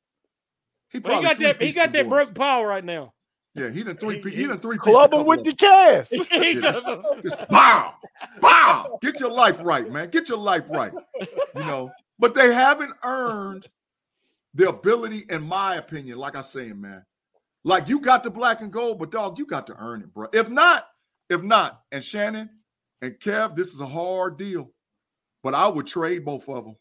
[0.91, 1.61] He, Well, he got that.
[1.61, 2.09] He got that boys.
[2.09, 3.13] broken paw right now.
[3.53, 4.21] Yeah, he done three.
[4.21, 4.77] He- He, he done three.
[4.77, 6.13] Club him with the cast.
[6.31, 7.93] He Yeah, Just bow,
[8.41, 8.97] bow.
[9.01, 10.09] Get your life right, man.
[10.09, 10.93] Get your life right.
[11.19, 13.67] You know, but they haven't earned
[14.53, 16.17] the ability, in my opinion.
[16.17, 17.03] Like I'm saying, man,
[17.63, 20.27] like you got the black and gold, but dog, you got to earn it, bro.
[20.33, 20.87] If not,
[21.29, 22.49] if not, and Shannon
[23.01, 24.71] and Kev, this is a hard deal,
[25.43, 26.75] but I would trade both of them.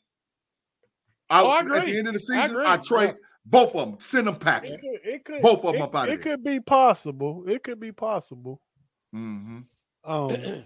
[1.28, 2.64] I, Oh, I At the end of the season, agree.
[2.66, 3.14] I, trade
[3.46, 3.98] both of them.
[4.00, 4.74] Send them packing.
[4.74, 6.37] It could, it could, Both of 'em it, up outta It there.
[6.37, 7.44] could be possible.
[7.48, 8.61] It could be possible.
[9.12, 9.61] hmm
[10.05, 10.29] Um,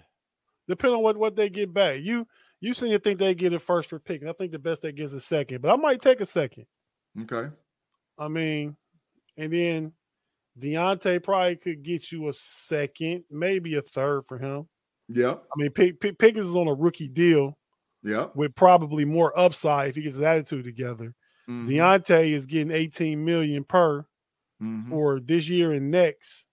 [0.68, 2.00] depending on what, what they get back.
[2.02, 2.26] You
[2.60, 4.28] you seem to think they get it first for picking.
[4.28, 6.64] I think the best they get is a second, but I might take a second.
[7.22, 7.50] Okay.
[8.18, 8.76] I mean,
[9.36, 9.92] and then
[10.58, 14.66] Diontae probably could get you a second, maybe a third for him.
[15.08, 15.32] Yeah.
[15.34, 17.58] I mean, Pick, Pick, Pickens is on a rookie deal
[18.02, 18.28] Yeah.
[18.34, 21.12] with probably more upside if he gets his attitude together.
[21.48, 21.68] Mhm.
[21.68, 24.06] Diontae is getting 18 million per
[24.60, 24.90] Mhm.
[24.90, 26.46] for this year and next.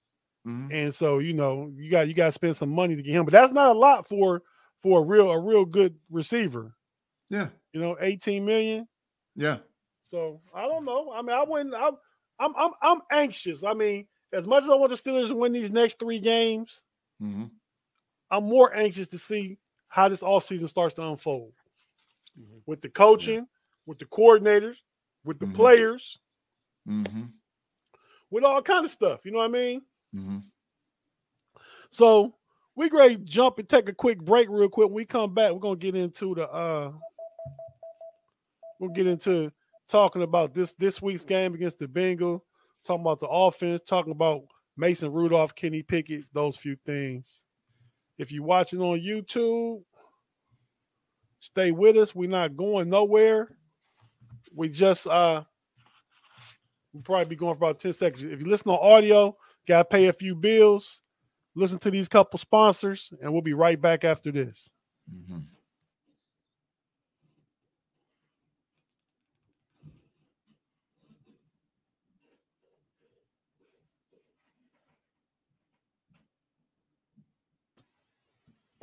[0.45, 0.71] Mhm.
[0.71, 3.25] And so, you know, you got you got to spend some money to get him,
[3.25, 4.43] but that's not a lot for
[4.81, 6.75] for a real a real good receiver.
[7.29, 7.49] Yeah.
[7.73, 8.87] You know, 18 million.
[9.35, 9.59] Yeah.
[10.01, 11.11] So I don't know.
[11.11, 11.75] I mean, I wouldn't.
[11.75, 11.95] I'm
[12.39, 13.63] I'm I'm, I'm anxious.
[13.63, 16.81] I mean, as much as I want the Steelers to win these next three games,
[17.19, 17.61] hmm
[18.29, 21.53] I'm more anxious to see how this offseason starts to unfold
[22.35, 22.63] Mhm.
[22.65, 23.47] with the coaching,
[23.85, 24.77] with the coordinators,
[25.23, 25.55] with the Mhm.
[25.55, 26.19] players,
[26.85, 27.25] hmm
[28.29, 29.25] with all kind of stuff.
[29.25, 29.81] You know what I mean?
[30.13, 30.39] hmm
[31.91, 32.35] So
[32.75, 34.87] we great jump and take a quick break real quick.
[34.87, 36.93] When we come back, we're gonna get into the uh
[38.79, 39.51] we'll get into
[39.89, 42.41] talking about this this week's game against the Bengals,
[42.85, 44.43] talking about the offense, talking about
[44.77, 47.41] Mason Rudolph, Kenny Pickett, those few things.
[48.17, 49.83] If you're watching on YouTube,
[51.39, 52.15] stay with us.
[52.15, 53.57] We're not going nowhere.
[54.53, 55.43] We just uh
[56.93, 58.23] we'll probably be going for about 10 seconds.
[58.23, 59.35] If you listen on audio,
[59.67, 61.01] gotta pay a few bills.
[61.55, 64.69] Listen to these couple sponsors, and we'll be right back after this.
[65.13, 65.39] Mm-hmm.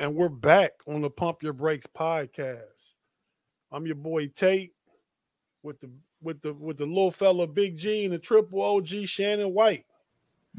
[0.00, 2.92] And we're back on the Pump Your Brakes podcast.
[3.72, 4.72] I'm your boy Tate
[5.62, 5.90] with the
[6.22, 9.84] with the with the little fella Big G and the triple OG Shannon White.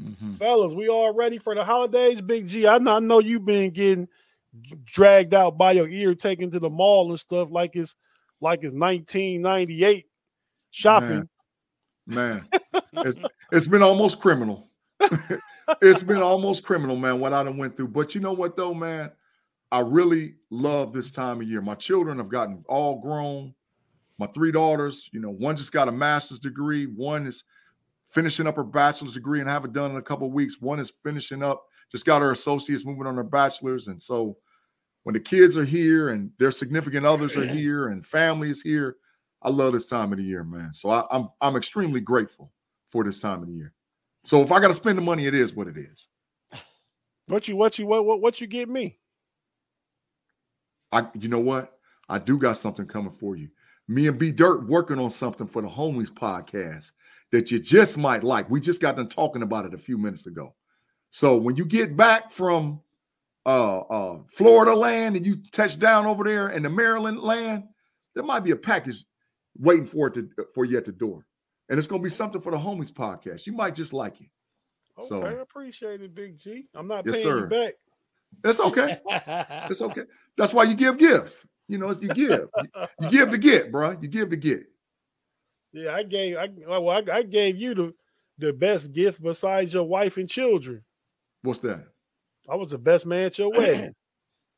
[0.02, 0.32] Mm-hmm.
[0.32, 2.66] Fellas, we all ready for the holidays, Big G.
[2.66, 4.08] I know, I know you've been getting
[4.84, 7.94] dragged out by your ear, taken to the mall and stuff like it's
[8.40, 10.06] like it's 1998
[10.70, 11.28] shopping.
[12.06, 12.42] Man,
[12.92, 13.20] it's
[13.52, 14.68] it's been almost criminal.
[15.80, 17.88] it's been almost criminal, man, what I done went through.
[17.88, 19.12] But you know what though, man?
[19.70, 21.60] I really love this time of year.
[21.60, 23.54] My children have gotten all grown.
[24.20, 27.42] My three daughters, you know, one just got a master's degree, one is
[28.06, 30.60] finishing up her bachelor's degree and have it done in a couple of weeks.
[30.60, 33.88] One is finishing up, just got her associates moving on her bachelor's.
[33.88, 34.36] And so
[35.04, 38.96] when the kids are here and their significant others are here and family is here,
[39.40, 40.74] I love this time of the year, man.
[40.74, 42.52] So I, I'm I'm extremely grateful
[42.90, 43.72] for this time of the year.
[44.26, 46.08] So if I got to spend the money, it is what it is.
[47.26, 48.98] What you what you what what, what you get me?
[50.92, 51.72] I you know what?
[52.10, 53.48] I do got something coming for you.
[53.90, 56.92] Me and B Dirt working on something for the Homies podcast
[57.32, 58.48] that you just might like.
[58.48, 60.54] We just got done talking about it a few minutes ago.
[61.10, 62.80] So when you get back from
[63.46, 67.64] uh uh Florida land and you touch down over there in the Maryland land,
[68.14, 69.04] there might be a package
[69.58, 71.26] waiting for it to for you at the door.
[71.68, 73.44] And it's gonna be something for the Homies podcast.
[73.44, 74.28] You might just like it.
[74.98, 76.68] Okay, So- I appreciate it, Big G.
[76.74, 77.38] I'm not Yes, paying sir.
[77.40, 77.74] you back.
[78.44, 78.98] That's okay.
[79.26, 80.02] That's okay.
[80.36, 81.44] That's why you give gifts.
[81.70, 82.30] You know, it's you give.
[82.30, 82.68] You,
[83.00, 83.96] you give to get, bro.
[84.00, 84.64] You give to get.
[85.72, 87.94] Yeah, I gave I well, I, I gave you the
[88.38, 90.82] the best gift besides your wife and children.
[91.42, 91.84] What's that?
[92.48, 93.94] I was the best man at your wedding.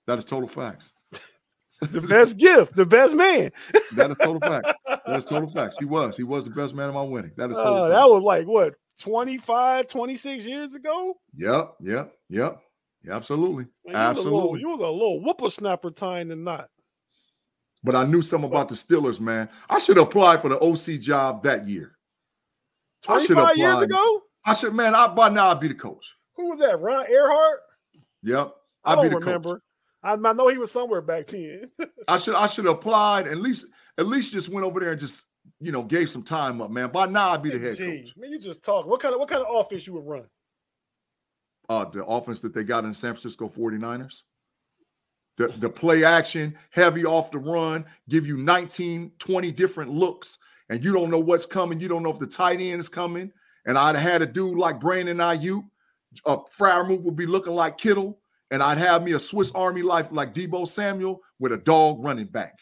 [0.06, 0.92] That is total facts.
[1.82, 3.52] the best gift, the best man.
[3.94, 4.72] That is total facts.
[4.86, 5.76] That is total facts.
[5.78, 6.16] He was.
[6.16, 7.32] He was the best man at my wedding.
[7.36, 11.14] That is total Uh, that was like what 25, 26 years ago.
[11.36, 12.58] Yep, yep, yep.
[13.04, 13.66] Yeah, absolutely.
[13.84, 14.60] Man, you was a little, absolutely.
[14.60, 16.70] you was a little whippersnapper tying the knot.
[17.84, 19.48] But I knew something about the Steelers, man.
[19.68, 21.96] I should apply for the OC job that year.
[23.08, 23.82] I should 25 years apply.
[23.84, 24.22] ago?
[24.44, 26.06] I should, man, I by now I'd be the coach.
[26.36, 26.80] Who was that?
[26.80, 27.56] Ron Erhardt?
[28.22, 28.54] Yep.
[28.84, 29.48] I I'd be don't the remember.
[29.54, 29.60] coach.
[30.04, 31.70] I, I know he was somewhere back then.
[32.08, 33.66] I should I should have applied at least
[33.98, 35.24] at least just went over there and just
[35.60, 36.90] you know gave some time up, man.
[36.90, 38.16] By now I'd be the head Gee, coach.
[38.16, 38.86] man, you just talk.
[38.86, 40.24] What kind of what kind of offense you would run?
[41.68, 44.22] Uh the offense that they got in San Francisco 49ers.
[45.38, 50.84] The, the play action, heavy off the run, give you 19, 20 different looks, and
[50.84, 51.80] you don't know what's coming.
[51.80, 53.32] You don't know if the tight end is coming.
[53.64, 55.64] And I'd had a dude like Brandon Aiyuk,
[56.26, 58.18] a Freiermuth would be looking like Kittle,
[58.50, 62.26] and I'd have me a Swiss Army life like Deebo Samuel with a dog running
[62.26, 62.58] back.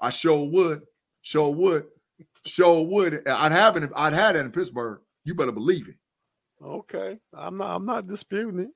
[0.00, 0.82] I sure would,
[1.22, 1.86] sure would,
[2.46, 3.26] sure would.
[3.28, 3.90] I'd have it.
[3.94, 5.00] I'd had it in Pittsburgh.
[5.24, 5.96] You better believe it.
[6.64, 7.76] Okay, I'm not.
[7.76, 8.70] I'm not disputing it.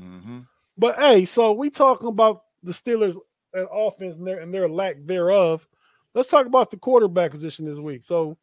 [0.00, 0.40] Mm-hmm.
[0.78, 3.16] But hey, so we talking about the Steelers
[3.54, 5.66] and offense and their and their lack thereof.
[6.14, 8.02] Let's talk about the quarterback position this week.
[8.04, 8.36] So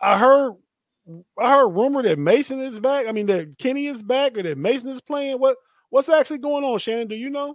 [0.00, 0.54] I heard
[1.38, 3.06] I heard rumor that Mason is back.
[3.06, 5.38] I mean that Kenny is back or that Mason is playing.
[5.38, 5.56] What
[5.90, 7.08] what's actually going on, Shannon?
[7.08, 7.54] Do you know?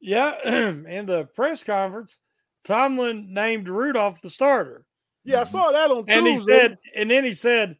[0.00, 2.18] Yeah, in the press conference,
[2.64, 4.84] Tomlin named Rudolph the starter,
[5.24, 5.46] Yeah, I Mhm.
[5.48, 7.76] saw that on and he said, and then he said,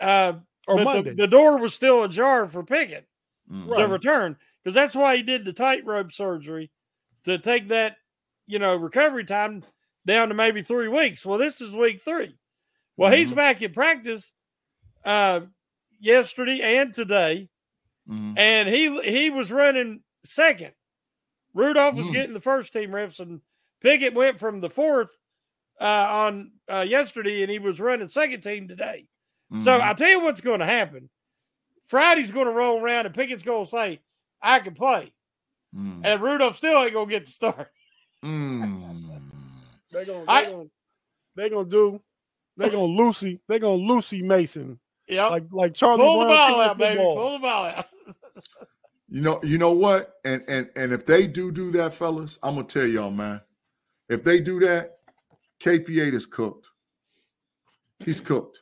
[0.00, 0.34] uh,
[0.66, 1.10] or but Monday.
[1.10, 3.06] the, the door was still ajar for Pickett
[3.50, 3.70] Mm-hmm.
[3.70, 3.78] Right.
[3.82, 4.36] to return
[4.66, 6.72] because that's why he did the tightrope surgery
[7.22, 7.98] to take that,
[8.48, 9.64] you know, recovery time
[10.06, 11.24] down to maybe three weeks.
[11.24, 12.36] Well, this is week three.
[12.96, 13.36] Well, he's Mhm.
[13.36, 14.32] back in practice
[15.04, 15.42] uh,
[16.00, 17.48] yesterday and today,
[18.08, 18.34] Mhm.
[18.36, 20.74] and he he was running second.
[21.54, 22.12] Rudolph was Mm.
[22.12, 23.40] getting the first team reps, and
[23.80, 25.16] Pickett went from the fourth
[25.80, 29.06] uh, on uh, yesterday, and he was running second team today.
[29.58, 29.80] So Mhm.
[29.80, 31.08] I'll tell you what's going to happen.
[31.84, 34.00] Friday's going to roll around, and Pickett's going to say,
[34.42, 35.12] "I can play,"
[35.74, 36.00] Mhm.
[36.04, 37.68] and Rudolph still ain't going to get the start.
[38.24, 39.20] Mm.
[39.90, 40.64] They're gonna, they're gonna,
[41.36, 42.00] they're gonna do.
[42.56, 43.40] They're gonna Lucy.
[43.48, 46.96] They're gonna Lucy Mason Yeah, like like Charlie Pull the ball out, baby.
[46.96, 47.16] football.
[47.16, 47.86] Pull the ball out.
[49.08, 50.14] You know, you know what?
[50.24, 53.40] And and and if they do do that, fellas, I'm gonna tell y'all, man.
[54.08, 54.98] If they do that,
[55.60, 56.68] KP8 is cooked.
[58.00, 58.60] He's cooked.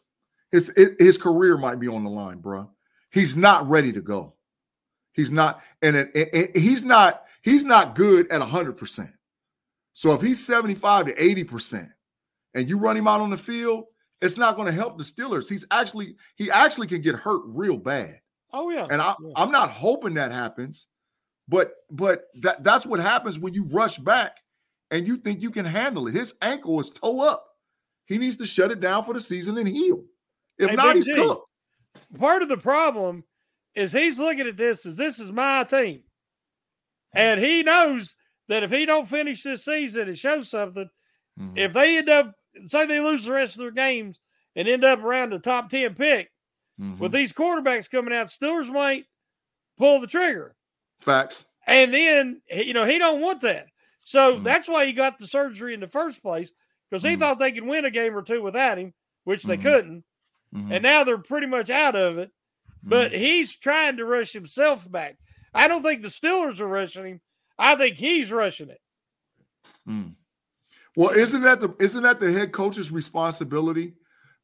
[0.52, 2.68] His his career might be on the line, bro.
[3.10, 4.33] He's not ready to go.
[5.14, 7.22] He's not, and it, it, it, he's not.
[7.42, 9.10] He's not good at hundred percent.
[9.92, 11.88] So if he's 75 to 80 percent,
[12.54, 13.84] and you run him out on the field,
[14.20, 15.48] it's not going to help the Steelers.
[15.48, 18.20] He's actually he actually can get hurt real bad.
[18.52, 18.86] Oh yeah.
[18.90, 19.32] And I, yeah.
[19.36, 20.86] I'm not hoping that happens,
[21.48, 24.38] but but that that's what happens when you rush back
[24.90, 26.14] and you think you can handle it.
[26.14, 27.46] His ankle is toe up.
[28.06, 30.04] He needs to shut it down for the season and heal.
[30.58, 31.14] If Hey, not, he's G.
[31.14, 31.50] cooked.
[32.18, 33.24] part of the problem
[33.74, 36.02] is he's looking at this as this is my team.
[37.14, 38.16] And he knows
[38.48, 40.88] that if he don't finish this season and show something,
[41.38, 41.58] Mhm.
[41.58, 42.34] if they end up
[42.68, 44.20] say they lose the rest of their games
[44.54, 46.30] and end up around the top 10 pick
[46.80, 46.98] Mhm.
[46.98, 49.06] with these quarterbacks coming out, Steelers might
[49.76, 50.54] pull the trigger.
[51.00, 51.44] facts.
[51.66, 53.66] And then you know he don't want that.
[54.02, 54.44] So Mhm.
[54.44, 56.52] that's why he got the surgery in the first place
[56.88, 57.18] because he Mhm.
[57.18, 59.62] thought they could win a game or two without him, which they Mhm.
[59.62, 60.04] couldn't.
[60.70, 62.30] And now they're pretty much out of it.
[62.84, 63.18] But Mhm.
[63.18, 65.16] he's trying to rush himself back.
[65.54, 67.20] I don't think the Steelers are rushing him.
[67.58, 68.80] I think he's rushing it.
[69.88, 70.14] Mm.
[70.96, 73.94] Well, isn't that the isn't that the head coach's responsibility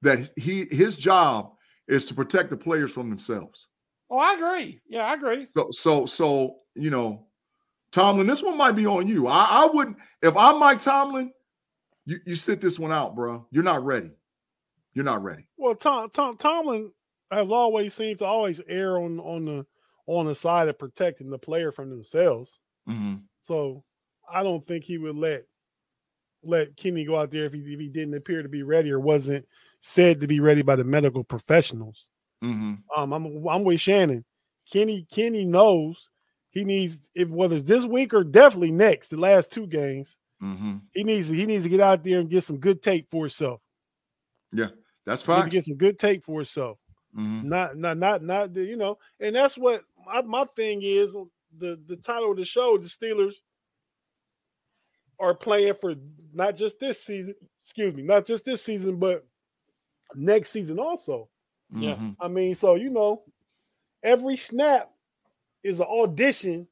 [0.03, 1.53] that he his job
[1.89, 3.69] is to protect the players from themselves?
[4.11, 4.81] Oh, I agree.
[4.89, 5.49] Yeah, I agree.
[5.55, 7.27] So so so you know,
[7.93, 9.27] Tomlin, this one might be on you.
[9.27, 11.33] I, I wouldn't if I'm Mike Tomlin,
[12.07, 13.47] you, you sit this one out, bro.
[13.51, 14.11] You're not ready.
[14.95, 15.47] You're not ready.
[15.57, 16.93] Well, Tom, Tom Tomlin
[17.31, 19.67] has always seemed to always err on on the
[20.07, 22.59] on the side of protecting the player from themselves.
[22.89, 23.17] Mm-hmm.
[23.43, 23.85] So
[24.33, 25.45] I don't think he would let
[26.43, 28.99] let Kenny go out there if he if he didn't appear to be ready or
[29.01, 29.47] wasn't
[29.81, 32.07] said to be ready by the medical professionals.
[32.43, 32.75] Mm-hmm.
[33.01, 34.25] Um, I'm I'm with Shannon.
[34.71, 36.09] Kenny Kenny knows
[36.51, 40.79] he needs if whether it's this week or definitely next, the last two games, Mm-hmm.
[40.95, 43.25] he needs to, he needs to get out there and get some good tape for
[43.25, 43.61] himself.
[44.55, 44.69] Yeah,
[45.05, 45.49] that's He need to fine.
[45.51, 46.79] get some good tape for himself.
[47.17, 47.49] Mm-hmm.
[47.49, 51.17] Not not not not the, you know, and that's what my, my thing is.
[51.59, 53.35] The the title of the show, the Steelers
[55.19, 55.95] are playing for
[56.33, 59.27] not just this season, excuse me, not just this season, but
[60.15, 61.29] next season also.
[61.75, 61.95] Yeah.
[61.95, 62.11] Mm-hmm.
[62.21, 63.23] I mean, so you know,
[64.03, 64.91] every snap
[65.63, 66.69] is an audition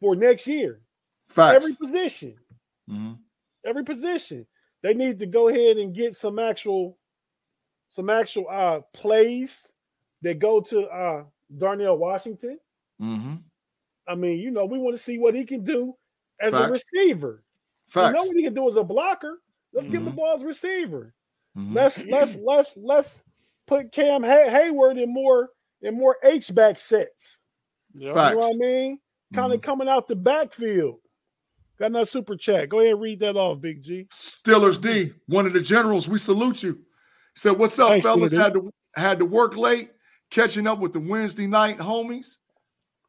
[0.00, 0.80] for next year.
[1.28, 1.56] Facts.
[1.56, 2.34] Every position,
[2.90, 3.12] mm-hmm.
[3.66, 4.46] every position.
[4.82, 6.96] They need to go ahead and get some actual
[7.88, 9.66] some actual uh plays
[10.22, 11.24] that go to uh
[11.58, 12.58] Darnell Washington.
[13.00, 13.34] Mm-hmm.
[14.08, 15.94] I mean, you know, we want to see what he can do
[16.40, 16.82] as a Facts.
[16.94, 17.42] receiver.
[17.88, 18.14] We Facts.
[18.18, 19.40] know what he can do as a blocker.
[19.72, 20.16] Let's give him the Mhm.
[20.16, 21.14] ball as a receiver.
[21.56, 21.74] Mhm.
[21.74, 23.22] Let's let's let's let's
[23.66, 25.50] put Cam Hay- Heyward in more
[25.82, 27.38] in more H back sets.
[27.92, 28.32] You Facts.
[28.34, 28.98] know what I mean?
[29.34, 31.00] Kind of coming out the backfield.
[31.78, 32.68] Got another super chat.
[32.70, 34.06] Go ahead and read that off, Big G.
[34.10, 36.08] Steelers D, one of the generals.
[36.08, 36.78] We salute you.
[37.36, 38.32] Said, "What's up, Thanks, fellas?
[38.32, 38.42] Steelers D.
[38.42, 39.90] Had to had to work late,
[40.30, 42.36] catching up with the Wednesday night homies.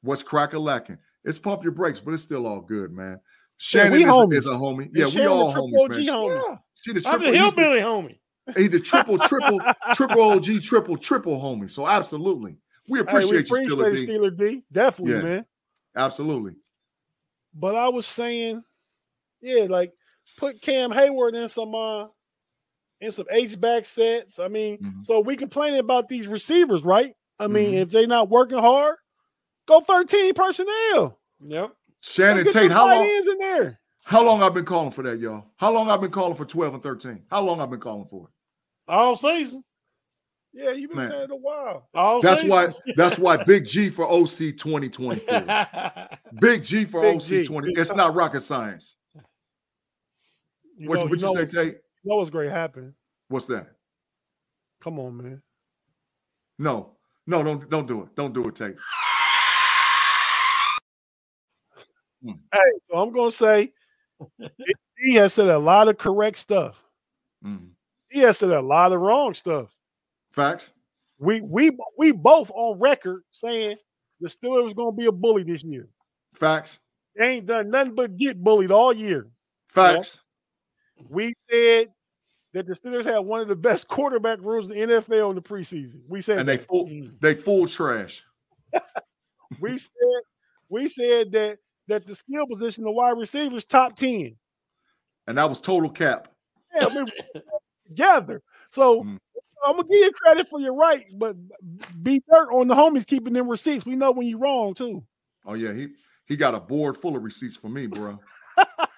[0.01, 0.97] What's crack a lacking?
[1.23, 3.19] It's pump your brakes, but it's still all good, man.
[3.57, 4.89] Shannon we is, is a homie.
[4.93, 6.05] Yeah, we all homies, OG man.
[6.07, 6.43] homie.
[6.49, 6.55] Yeah.
[6.75, 8.19] She the I'm triple, he's the, hillbilly homie.
[8.55, 9.59] he's the triple, triple,
[9.95, 11.71] triple OG, triple, triple homie.
[11.71, 14.45] So absolutely, we Hey, we appreciate you, appreciate Steeler it, D.
[14.45, 14.63] Steeler D.
[14.71, 15.21] Definitely, Yeah.
[15.23, 15.45] man.
[15.95, 16.51] Absolutely.
[17.55, 18.61] But I was saying,
[19.41, 19.91] yeah, like
[20.37, 22.05] put Cam Heyward in some uh
[23.01, 24.39] in some H back sets.
[24.39, 25.05] I mean, Mhm.
[25.05, 27.15] so we complaining about these receivers, right?
[27.39, 27.81] I mean, Mhm.
[27.83, 28.97] if they're not working hard,
[29.67, 31.19] go 13 personnel.
[31.39, 31.75] Yep.
[32.01, 33.05] Shannon Let's Tate, how long?
[33.05, 33.79] ends in there.
[34.03, 35.45] How long I've been calling for that, y'all?
[35.57, 37.23] How long I've been calling for 12 and 13?
[37.29, 38.31] How long I've been calling for it?
[38.91, 39.63] All season.
[40.53, 41.09] Yeah, you've been Man.
[41.11, 41.89] saying it a while.
[41.93, 42.49] All That's season.
[42.49, 42.73] why.
[42.95, 45.13] That's why Big G for OC 2024.
[46.41, 47.73] Big G for Big OC G, 20.
[47.73, 48.95] It's not rocket science.
[50.77, 51.77] You What know, you, what you you know, say, Tate?
[52.03, 52.93] You know what's great happen.
[53.29, 53.67] What's that?
[54.81, 55.41] Come on, man.
[56.59, 58.15] No, no, don't don't do it.
[58.15, 58.75] Don't do it, Tate.
[62.23, 63.73] Hey, so I'm gonna say
[64.97, 66.83] he has said a lot of correct stuff.
[67.45, 67.69] Mhm.
[68.09, 69.69] He has said a lot of wrong stuff.
[70.31, 70.73] Facts.
[71.19, 73.77] We we we both on record saying
[74.19, 75.89] the Steelers was gonna be a bully this year.
[76.35, 76.79] Facts.
[77.15, 79.27] They ain't done nothing but get bullied all year.
[79.69, 80.21] Facts.
[81.09, 81.89] We said
[82.53, 85.41] that the Steelers had one of the best quarterback rooms in the NFL in the
[85.41, 86.01] preseason.
[86.07, 86.67] We said And they that.
[86.67, 86.89] full
[87.21, 88.23] they full trash.
[89.59, 90.21] we said
[90.69, 94.35] we said that that the skill position, the wide receivers, top 10.
[95.27, 96.27] And that was total cap.
[96.75, 97.41] Yeah, we were
[97.87, 98.41] together.
[98.69, 99.17] So Mm.
[99.65, 101.35] I'm gonna give you credit for your right, but
[102.03, 103.85] be dirt on the homies keeping them receipts.
[103.85, 105.03] We know when you're wrong too.
[105.45, 105.87] Oh yeah, he
[106.25, 108.19] he got a board full of receipts for me, bro.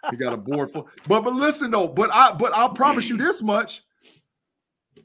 [0.10, 0.88] He got a board full.
[1.08, 3.84] But but listen though, but I but I'll promise you this much.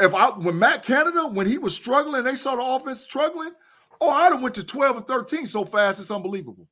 [0.00, 3.52] If I when Matt Canada, when he was struggling, they saw the offense struggling,
[4.00, 6.68] oh, I'd have went to 12 and 13 so fast, it's unbelievable.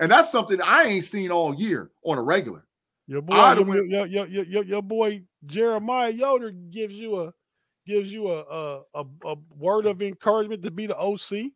[0.00, 2.64] And that's something I ain't seen all year on a regular.
[3.06, 7.34] Your boy, your, your, your, your, your, boy Jeremiah Yoder gives you a
[7.86, 11.50] gives you a, a, a, a word of encouragement to be the OC.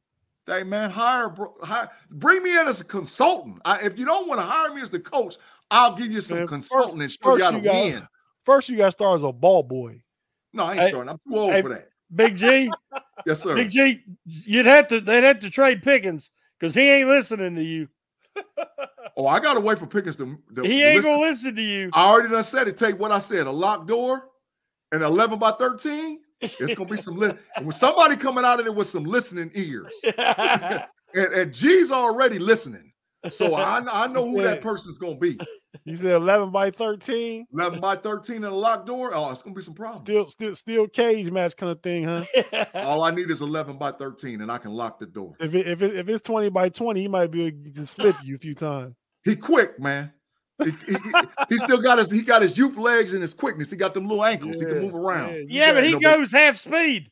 [0.46, 3.60] Hey man, hire, hire bring me in as a consultant.
[3.64, 5.36] I, if you don't want to hire me as the coach,
[5.70, 8.06] I'll give you some man, consulting and show you how to win.
[8.44, 10.02] First, you got to start as a ball boy.
[10.52, 11.10] No, I ain't hey, starting.
[11.10, 11.88] I'm too old hey, for that.
[12.14, 12.70] Big G.
[13.26, 13.54] yes, sir.
[13.54, 17.62] Big G, you'd have to they'd have to trade Pickens because he ain't listening to
[17.62, 17.88] you.
[19.16, 21.10] oh, I gotta wait for Pickens to, to He ain't listen.
[21.10, 21.90] gonna listen to you.
[21.92, 22.76] I already done said it.
[22.78, 24.22] Take what I said, a locked door
[24.92, 26.20] and 11 by 13.
[26.40, 29.90] It's gonna be some li- when somebody coming out of there with some listening ears.
[30.16, 32.87] and, and G's already listening.
[33.32, 35.38] So I, I know who that person's gonna be.
[35.84, 37.46] You said 11 by 13?
[37.52, 39.12] 11 by 13 and a locked door.
[39.14, 40.02] Oh, it's gonna be some problems.
[40.02, 42.24] Still, still, still cage match kind of thing, huh?
[42.74, 45.34] All I need is 11 by 13, and I can lock the door.
[45.40, 48.16] If it, if it, if it's 20 by 20, he might be able to slip
[48.22, 48.94] you a few times.
[49.24, 50.12] He quick, man.
[50.64, 50.96] He, he,
[51.50, 53.70] he, still got his he got his youth legs and his quickness.
[53.70, 54.56] He got them little ankles.
[54.56, 55.34] Yeah, he can move around.
[55.34, 57.10] Yeah, yeah but he know, goes half speed.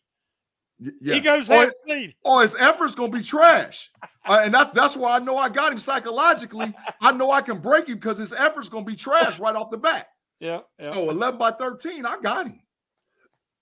[0.78, 1.14] Yeah.
[1.14, 2.14] He goes half speed.
[2.24, 3.90] Or his effort's gonna be trash.
[4.26, 6.74] Uh, and that's that's why I know I got him psychologically.
[7.00, 9.78] I know I can break him because his effort's gonna be trash right off the
[9.78, 10.08] bat.
[10.38, 10.60] Yeah.
[10.78, 10.92] yeah.
[10.92, 12.60] So 11 by 13, I got him.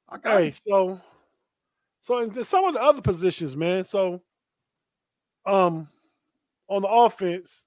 [0.08, 0.52] I got hey, him.
[0.52, 1.00] so
[2.00, 3.84] so in some of the other positions, man.
[3.84, 4.22] So
[5.46, 5.88] um
[6.68, 7.64] on the offense,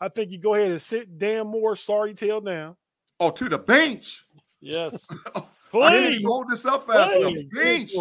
[0.00, 2.76] I think you go ahead and sit Dan Moore, sorry tail down.
[3.18, 4.24] Oh, to the bench.
[4.60, 5.04] Yes.
[5.74, 7.34] I didn't hold this up fast enough.
[7.52, 7.92] Bench.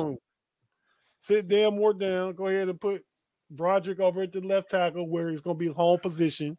[1.26, 2.34] Sit Dan Moore down.
[2.34, 3.04] Go ahead and put
[3.50, 6.56] Broderick over at the left tackle where he's going to be his home position.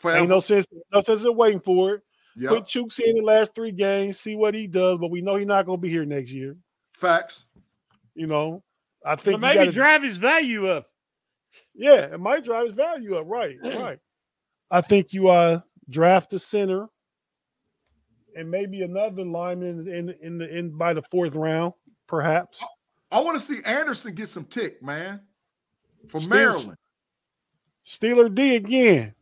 [0.00, 0.20] Forever.
[0.20, 2.02] Ain't no sense, no sense in waiting for it.
[2.36, 2.50] Yep.
[2.50, 5.46] Put Chuks in the last three games, see what he does, but we know he's
[5.46, 6.56] not going to be here next year.
[6.94, 7.46] Facts.
[8.14, 8.64] You know,
[9.06, 10.86] I think maybe gotta, drive his value up.
[11.72, 13.26] Yeah, it might drive his value up.
[13.28, 14.00] Right, right.
[14.68, 16.88] I think you uh draft a center
[18.36, 21.74] and maybe another lineman in in the in by the fourth round,
[22.08, 22.60] perhaps.
[23.10, 25.20] I, want to see Anderson get some tick, man,
[26.08, 26.76] from Steelers, Maryland.
[27.86, 29.14] Steeler D again.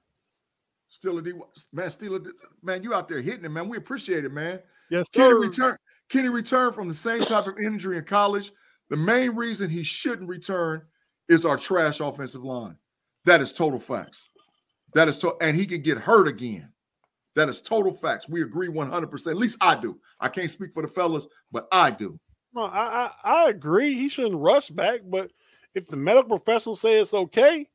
[0.93, 1.33] Steeler D,
[1.73, 2.31] man, Steeler D,
[2.63, 3.69] man, you out there hitting it, man.
[3.69, 4.61] We appreciate it, man.
[4.91, 5.77] Yes, Kenny return.
[6.09, 8.53] Kenny returned from the same type of injury in college.
[8.91, 10.83] The main reason he shouldn't return
[11.29, 12.77] is our trash offensive line.
[13.25, 14.29] That is total facts.
[14.95, 16.71] That is, to- and he can get hurt again.
[17.35, 18.29] That is total facts.
[18.29, 19.27] We agree 100%.
[19.27, 19.99] At least I do.
[20.21, 22.19] I can't speak for the fellas, but I do.
[22.57, 23.95] No, I, I, I agree.
[23.95, 25.31] He shouldn't rush back, but
[25.75, 27.69] if the medical professionals say it's okay,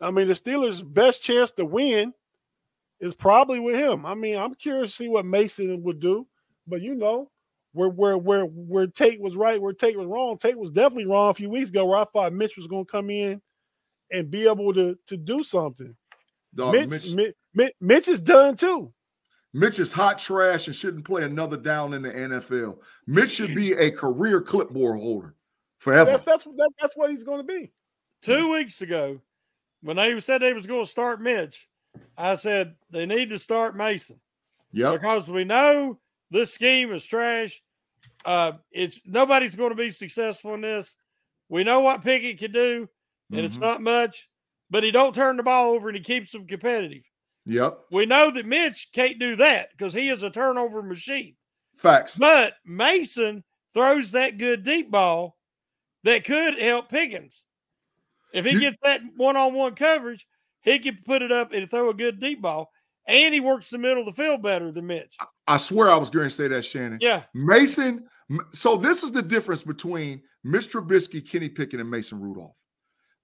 [0.00, 2.14] I mean, the Steelers' best chance to win
[2.98, 4.06] is probably with him.
[4.06, 6.26] I mean, I'm curious to see what Mason would do,
[6.66, 7.30] but you know,
[7.74, 10.38] where where where where Tate was right, where Tate was wrong.
[10.38, 12.90] Tate was definitely wrong a few weeks ago, where I thought Mitch was going to
[12.90, 13.42] come in
[14.10, 15.94] and be able to to do something.
[16.54, 18.94] Dog, Mitch, Mitch, Mitch, Mitch is done too.
[19.54, 22.78] Mitch is hot trash and shouldn't play another down in the NFL.
[23.06, 25.34] Mitch should be a career clipboard holder
[25.78, 26.10] forever.
[26.10, 27.70] That's that's, that, that's what he's going to be.
[28.22, 29.20] Two weeks ago,
[29.82, 31.68] when they said they was going to start Mitch,
[32.16, 34.18] I said they need to start Mason.
[34.72, 35.98] Yeah, because we know
[36.30, 37.62] this scheme is trash.
[38.24, 40.96] Uh, it's nobody's going to be successful in this.
[41.50, 42.88] We know what Pickett can do,
[43.30, 43.46] and mm-hmm.
[43.46, 44.30] it's not much
[44.72, 47.04] but he don't turn the ball over and he keeps them competitive.
[47.46, 47.78] Yep.
[47.90, 51.34] We know that Mitch can't do that because he is a turnover machine.
[51.76, 52.16] Facts.
[52.16, 53.42] But Mason
[53.74, 55.36] throws that good deep ball
[56.04, 57.44] that could help Pickens.
[58.32, 60.26] If he you, gets that one-on-one coverage,
[60.62, 62.70] he can put it up and throw a good deep ball.
[63.08, 65.16] And he works the middle of the field better than Mitch.
[65.48, 66.98] I swear I was going to say that, Shannon.
[67.00, 67.24] Yeah.
[67.34, 68.06] Mason.
[68.52, 72.54] So this is the difference between Mitch Trubisky, Kenny Pickett, and Mason Rudolph.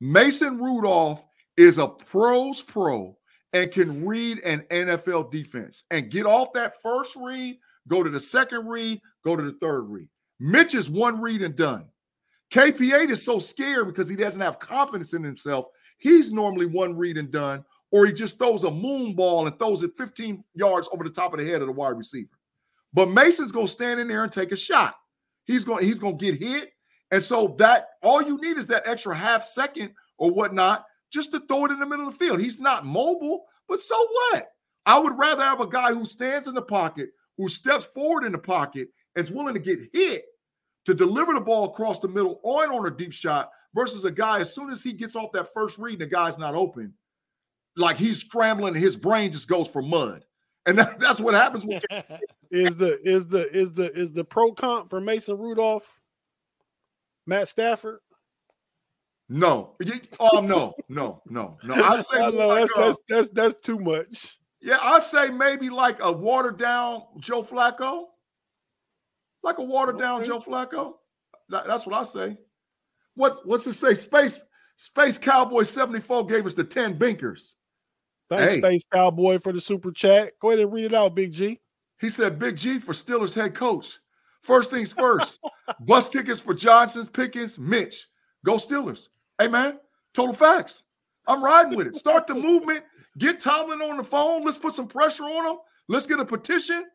[0.00, 1.24] Mason Rudolph
[1.56, 3.16] is a pro's pro
[3.52, 8.20] and can read an NFL defense and get off that first read, go to the
[8.20, 10.08] second read, go to the third read.
[10.40, 11.86] Mitch is one read and done.
[12.52, 15.66] KP8 is so scared because he doesn't have confidence in himself.
[15.98, 19.82] He's normally one read and done, or he just throws a moon ball and throws
[19.82, 22.30] it 15 yards over the top of the head of the wide receiver.
[22.92, 24.94] But Mason's gonna stand in there and take a shot.
[25.44, 26.72] He's gonna he's gonna get hit,
[27.10, 31.40] and so that all you need is that extra half second or whatnot just to
[31.40, 32.40] throw it in the middle of the field.
[32.40, 34.48] He's not mobile, but so what?
[34.86, 38.32] I would rather have a guy who stands in the pocket, who steps forward in
[38.32, 40.24] the pocket, and is willing to get hit
[40.86, 44.40] to deliver the ball across the middle on on a deep shot versus a guy
[44.40, 46.94] as soon as he gets off that first read, and the guy's not open.
[47.76, 50.24] like he's scrambling, and his brain just goes for mud,
[50.66, 51.64] and that, that's what happens.
[51.66, 51.84] With
[52.50, 56.00] is the is the is the is the pro comp for Mason Rudolph,
[57.26, 58.00] Matt Stafford?
[59.28, 59.74] No,
[60.20, 61.74] oh no, no, no, no.
[61.74, 64.38] I say I know, that's, that's that's that's too much.
[64.62, 68.04] Yeah, I say maybe like a watered down Joe Flacco,
[69.42, 70.24] like a watered down.
[70.24, 70.94] Joe Flacco.
[71.50, 72.38] That, that's what I say.
[73.16, 73.94] What what's it say?
[73.94, 74.38] Space
[74.76, 77.52] Space Cowboy seventy four gave us the ten binkers.
[78.30, 78.60] Thanks, hey.
[78.60, 80.32] Space Cowboy, for the super chat.
[80.40, 81.60] Go ahead and read it out, Big G.
[82.00, 83.98] He said, Big G for Steelers head coach.
[84.42, 85.40] First things first,
[85.80, 88.06] bus tickets for Johnson's, Pickens, Mitch.
[88.44, 89.08] Go Steelers.
[89.38, 89.78] Hey, man,
[90.14, 90.84] total facts.
[91.26, 91.94] I'm riding with it.
[91.94, 92.84] Start the movement.
[93.18, 94.44] Get Tomlin on the phone.
[94.44, 95.58] Let's put some pressure on him.
[95.88, 96.86] Let's get a petition.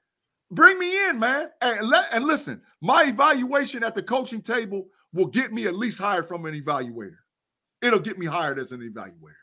[0.51, 1.49] Bring me in, man.
[1.61, 5.99] And, let, and listen, my evaluation at the coaching table will get me at least
[5.99, 7.17] hired from an evaluator.
[7.81, 9.33] It'll get me hired as an evaluator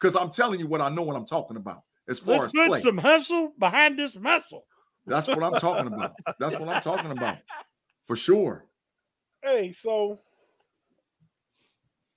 [0.00, 2.52] because I'm telling you what I know what I'm talking about as far Let's as
[2.52, 2.80] put play.
[2.80, 4.64] some hustle behind this muscle.
[5.06, 6.12] That's what I'm talking about.
[6.38, 7.38] That's what I'm talking about
[8.06, 8.64] for sure.
[9.42, 10.18] Hey, so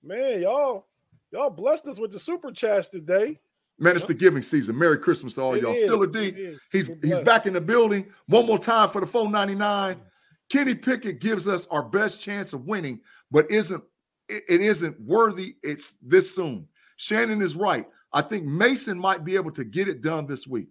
[0.07, 0.87] man, y'all,
[1.31, 3.39] y'all blessed us with the super chats today.
[3.79, 4.77] Man, it's the giving season.
[4.77, 5.73] Merry Christmas to all it y'all.
[5.73, 6.57] Is, Still a D.
[6.71, 8.07] He's he's back in the building.
[8.25, 10.01] One more time for the 499.
[10.49, 13.83] Kenny Pickett gives us our best chance of winning, but isn't
[14.29, 15.57] it, it isn't worthy.
[15.61, 16.67] It's this soon.
[16.95, 17.85] Shannon is right.
[18.13, 20.69] I think Mason might be able to get it done this week.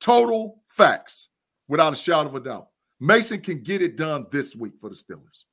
[0.00, 1.28] Total facts,
[1.68, 2.68] without a shadow of a doubt.
[3.00, 5.44] Mason can get it done this week for the Steelers.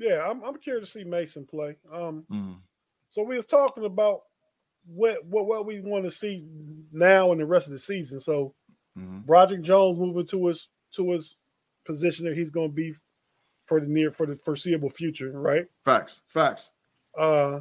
[0.00, 1.76] Yeah, I'm, I'm curious to see Mason play.
[1.92, 2.52] Um, mm-hmm.
[3.10, 4.22] So we was talking about
[4.86, 6.46] what what what we want to see
[6.90, 8.18] now and the rest of the season.
[8.18, 8.54] So
[8.98, 9.18] mm-hmm.
[9.20, 11.36] Broderick Jones moving to his to his
[11.84, 12.94] position that he's going to be
[13.66, 15.66] for the near for the foreseeable future, right?
[15.84, 16.70] Facts, facts.
[17.18, 17.60] Uh,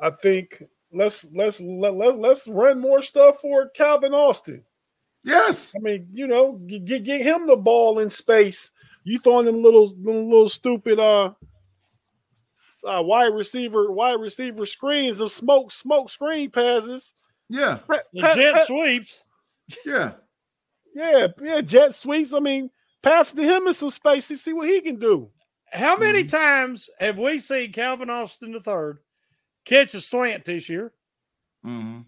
[0.00, 0.62] I think
[0.92, 4.62] let's let's let, let let's run more stuff for Calvin Austin.
[5.24, 8.70] Yes, I mean you know get get him the ball in space.
[9.04, 11.32] You throwing them little little stupid uh
[12.84, 17.14] uh, wide receiver, wide receiver screens of smoke, smoke screen passes.
[17.48, 17.78] Yeah,
[18.14, 19.24] jet sweeps.
[19.84, 20.12] Yeah,
[20.94, 22.32] yeah, yeah, jet sweeps.
[22.32, 22.70] I mean,
[23.02, 25.30] pass to him in some space and see what he can do.
[25.70, 26.36] How many mm-hmm.
[26.36, 28.94] times have we seen Calvin Austin III
[29.64, 30.92] catch a slant this year?
[31.64, 32.00] Mm-hmm.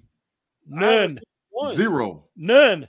[0.67, 1.21] None.
[1.73, 2.25] Zero.
[2.37, 2.89] None.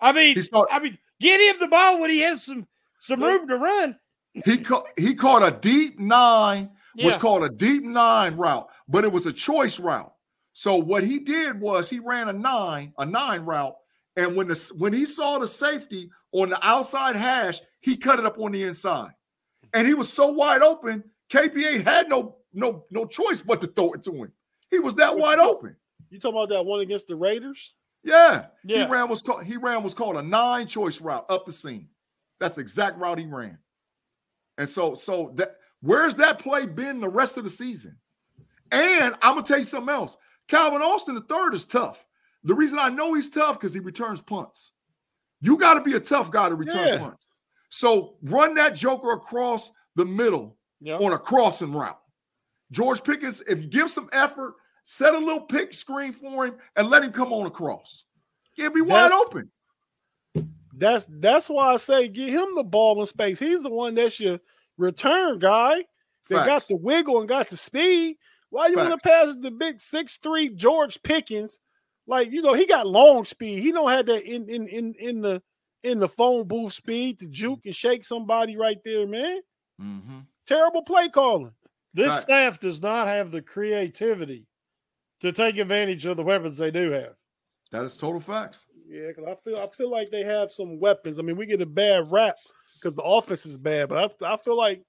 [0.00, 2.66] I mean, saw, I mean, get him the ball when he has some
[3.04, 3.98] some room to run.
[4.44, 7.06] He caught he caught a deep nine yeah.
[7.06, 10.12] was called a deep nine route, but it was a choice route.
[10.52, 13.74] So what he did was he ran a nine, a nine route,
[14.16, 18.24] and when the when he saw the safety on the outside hash, he cut it
[18.24, 19.10] up on the inside,
[19.72, 21.04] and he was so wide open.
[21.30, 24.32] KP8 had no no no choice but to throw it to him.
[24.70, 25.76] He was that wide open.
[26.10, 27.74] You talking about that one against the Raiders?
[28.04, 28.84] Yeah, yeah.
[28.84, 31.88] He ran was called he ran was called a nine choice route up the seam.
[32.40, 33.58] That's the exact route he ran.
[34.58, 37.98] And so so that Where's that play been the rest of the season?
[38.72, 40.16] And I'm gonna tell you something else.
[40.48, 42.06] Calvin Austin the third is tough.
[42.42, 44.72] The reason I know he's tough because he returns punts.
[45.42, 46.98] You got to be a tough guy to return yeah.
[46.98, 47.26] punts.
[47.68, 51.02] So run that joker across the middle yep.
[51.02, 52.00] on a crossing route.
[52.70, 54.54] George Pickens, if you give some effort,
[54.84, 58.04] set a little pick screen for him and let him come on across.
[58.54, 59.50] He'll be wide that's, open.
[60.76, 63.38] That's that's why I say get him the ball in space.
[63.38, 64.40] He's the one that should
[64.76, 65.84] return guy
[66.28, 68.16] They got the wiggle and got the speed.
[68.50, 71.58] Why you want to pass the big six three George Pickens?
[72.06, 73.60] Like you know, he got long speed.
[73.60, 75.42] He don't have that in in in in the
[75.82, 79.40] in the phone booth speed to juke and shake somebody right there, man.
[79.80, 80.18] Mm-hmm.
[80.46, 81.52] Terrible play calling.
[81.92, 82.20] This right.
[82.20, 84.46] staff does not have the creativity
[85.20, 87.14] to take advantage of the weapons they do have.
[87.70, 88.66] That is total facts.
[88.86, 91.18] Yeah, because I feel I feel like they have some weapons.
[91.18, 92.36] I mean, we get a bad rap
[92.80, 93.88] because the offense is bad.
[93.88, 94.82] But I, I feel like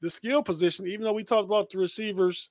[0.00, 2.50] the skill position, even though we talked about the receivers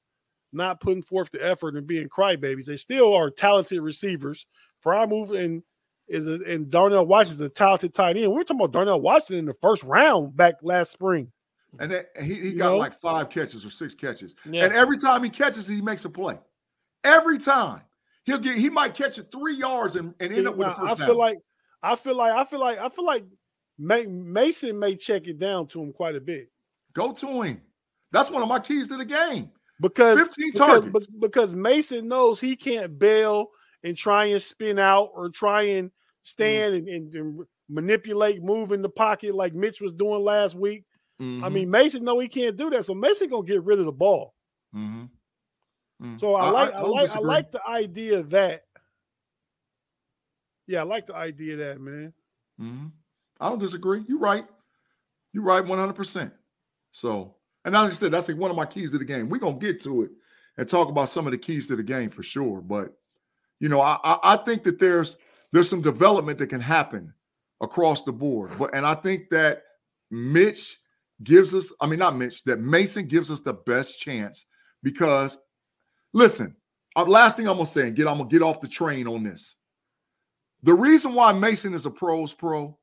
[0.53, 4.45] not putting forth the effort and being crybabies, they still are talented receivers.
[4.83, 5.61] Freiermuth and
[6.07, 8.31] is a, and Darnell Washington is a talented tight end.
[8.31, 11.31] We were talking about Darnell Washington in the first round back last spring.
[11.79, 12.77] And that, he, he got know?
[12.77, 14.35] like five catches or six catches.
[14.49, 14.65] Yeah.
[14.65, 16.39] And every time he catches he makes a play.
[17.03, 17.81] Every time.
[18.27, 20.83] He'll get he might catch it three yards and, and end up with a first
[20.83, 21.07] I down.
[21.07, 21.37] feel like
[21.81, 23.23] I feel like I feel like I feel like
[23.79, 26.49] Mason may check it down to him quite a bit.
[26.93, 27.61] Go to him.
[28.11, 29.49] That's one of my keys to the game.
[29.79, 31.07] Because 15 targets.
[31.07, 33.47] Because, Mason knows he can't bail
[33.83, 35.91] and try and spin out or try and
[36.23, 36.77] stand mm.
[36.77, 40.83] and, and, and, manipulate, move in the pocket like Mitch was doing last week.
[41.21, 41.43] Mm-hmm.
[41.43, 42.85] I mean, Mason know he can't do that.
[42.85, 44.33] So Mason gonna get rid of the ball.
[44.75, 45.05] Mm-hmm.
[46.01, 46.19] Mm.
[46.19, 48.63] So I like I, don't like I like the idea that.
[50.67, 52.13] Yeah, I like the idea that, man.
[52.59, 52.91] Mhm.
[53.39, 54.03] I don't disagree.
[54.07, 54.45] You're right.
[55.33, 56.31] You're right 100%.
[56.91, 59.29] So, and like I said, that's like one of my keys to the game.
[59.29, 60.11] We're going to get to it
[60.57, 62.61] and talk about some of the keys to the game for sure.
[62.61, 62.93] But,
[63.59, 65.17] you know, I, I, I think that there's
[65.51, 67.13] there's some development that can happen
[67.61, 68.51] across the board.
[68.57, 69.63] But and I think that
[70.11, 70.77] Mitch
[71.23, 74.45] gives us, I mean, not Mitch, that Mason gives us the best chance
[74.83, 75.37] because
[76.13, 76.55] listen,
[76.95, 79.23] uh, last thing I'm gonna say, and get I'm gonna get off the train on
[79.23, 79.55] this.
[80.63, 82.77] The reason why Mason is a pros pro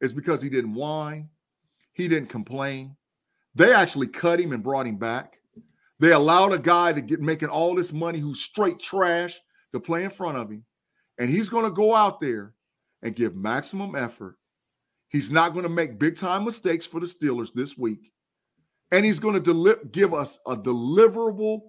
[0.00, 1.28] is because he didn't whine,
[1.92, 2.96] he didn't complain.
[3.54, 5.38] They actually cut him and brought him back.
[5.98, 9.38] They allowed a guy to get making all this money who's straight trash
[9.72, 10.64] to play in front of him.
[11.18, 12.54] And he's going to go out there
[13.02, 14.36] and give maximum effort.
[15.08, 18.12] He's not going to make big time mistakes for the Steelers this week.
[18.92, 21.62] And he's going to deli- give us a deliverable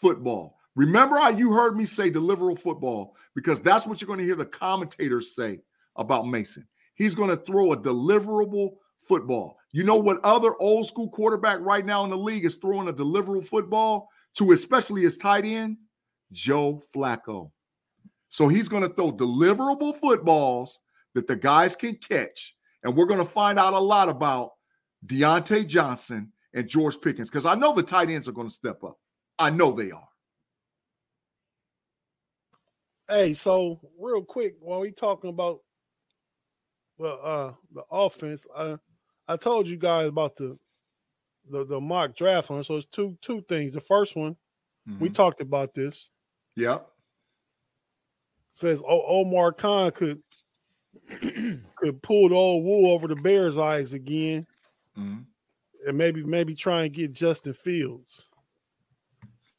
[0.00, 0.56] football.
[0.74, 4.36] Remember how you heard me say deliverable football because that's what you're going to hear
[4.36, 5.60] the commentators say
[5.96, 6.66] about Mason.
[6.94, 8.74] He's going to throw a deliverable
[9.06, 9.58] football.
[9.72, 12.92] You know what other old school quarterback right now in the league is throwing a
[12.92, 15.78] deliverable football to, especially his tight end?
[16.32, 17.50] Joe Flacco.
[18.28, 20.78] So he's going to throw deliverable footballs
[21.14, 22.54] that the guys can catch.
[22.82, 24.52] And we're going to find out a lot about
[25.06, 28.82] Diontae Johnson and George Pickens because I know the tight ends are going to step
[28.84, 28.98] up.
[29.38, 30.08] I know they are.
[33.08, 35.60] Hey, so real quick, while we talking about
[36.98, 38.76] well, uh, the offense, I
[39.28, 40.58] I told you guys about the
[41.48, 42.64] the, the mock draft one.
[42.64, 43.74] So it's two two things.
[43.74, 44.36] The first one,
[44.86, 45.14] we Mhm.
[45.14, 46.10] talked about this.
[46.56, 46.90] Yep.
[48.52, 50.22] Says Omar Khan could
[51.76, 54.46] could pull the old wool over the Bears' eyes again,
[54.96, 55.26] Mhm.
[55.86, 58.25] and maybe maybe try and get Justin Fields.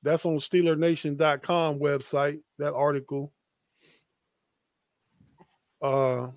[0.07, 2.39] That's on SteelerNation.com website.
[2.59, 3.33] That article.
[5.81, 6.29] Uh,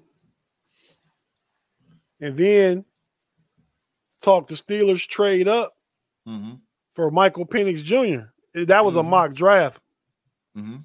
[2.21, 2.85] and then
[4.23, 5.77] talk the Steelers trade up
[6.27, 6.61] Mhm.
[6.95, 8.33] for Michael Penix Jr.
[8.64, 9.09] That was a Mhm.
[9.09, 9.81] mock draft.
[10.57, 10.83] Mhm.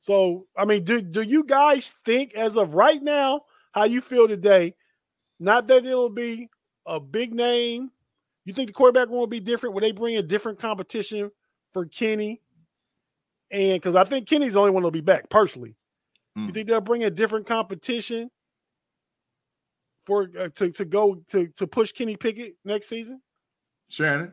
[0.00, 4.28] So, I mean, do do you guys think, as of right now, how you feel
[4.28, 4.76] today?
[5.38, 6.50] Not that it'll be
[6.84, 7.90] a big name.
[8.44, 9.74] You think the quarterback room will be different?
[9.74, 11.32] Will they bring a different competition
[11.72, 12.40] for Kenny?
[13.50, 15.74] And because I think Kenny's the only one that'll be back personally.
[16.34, 16.54] You Mm.
[16.54, 18.30] think they'll bring a different competition
[20.06, 23.20] for uh, to to go to to push Kenny Pickett next season?
[23.88, 24.32] Shannon.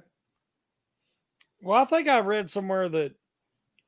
[1.61, 3.11] Well, I think I read somewhere that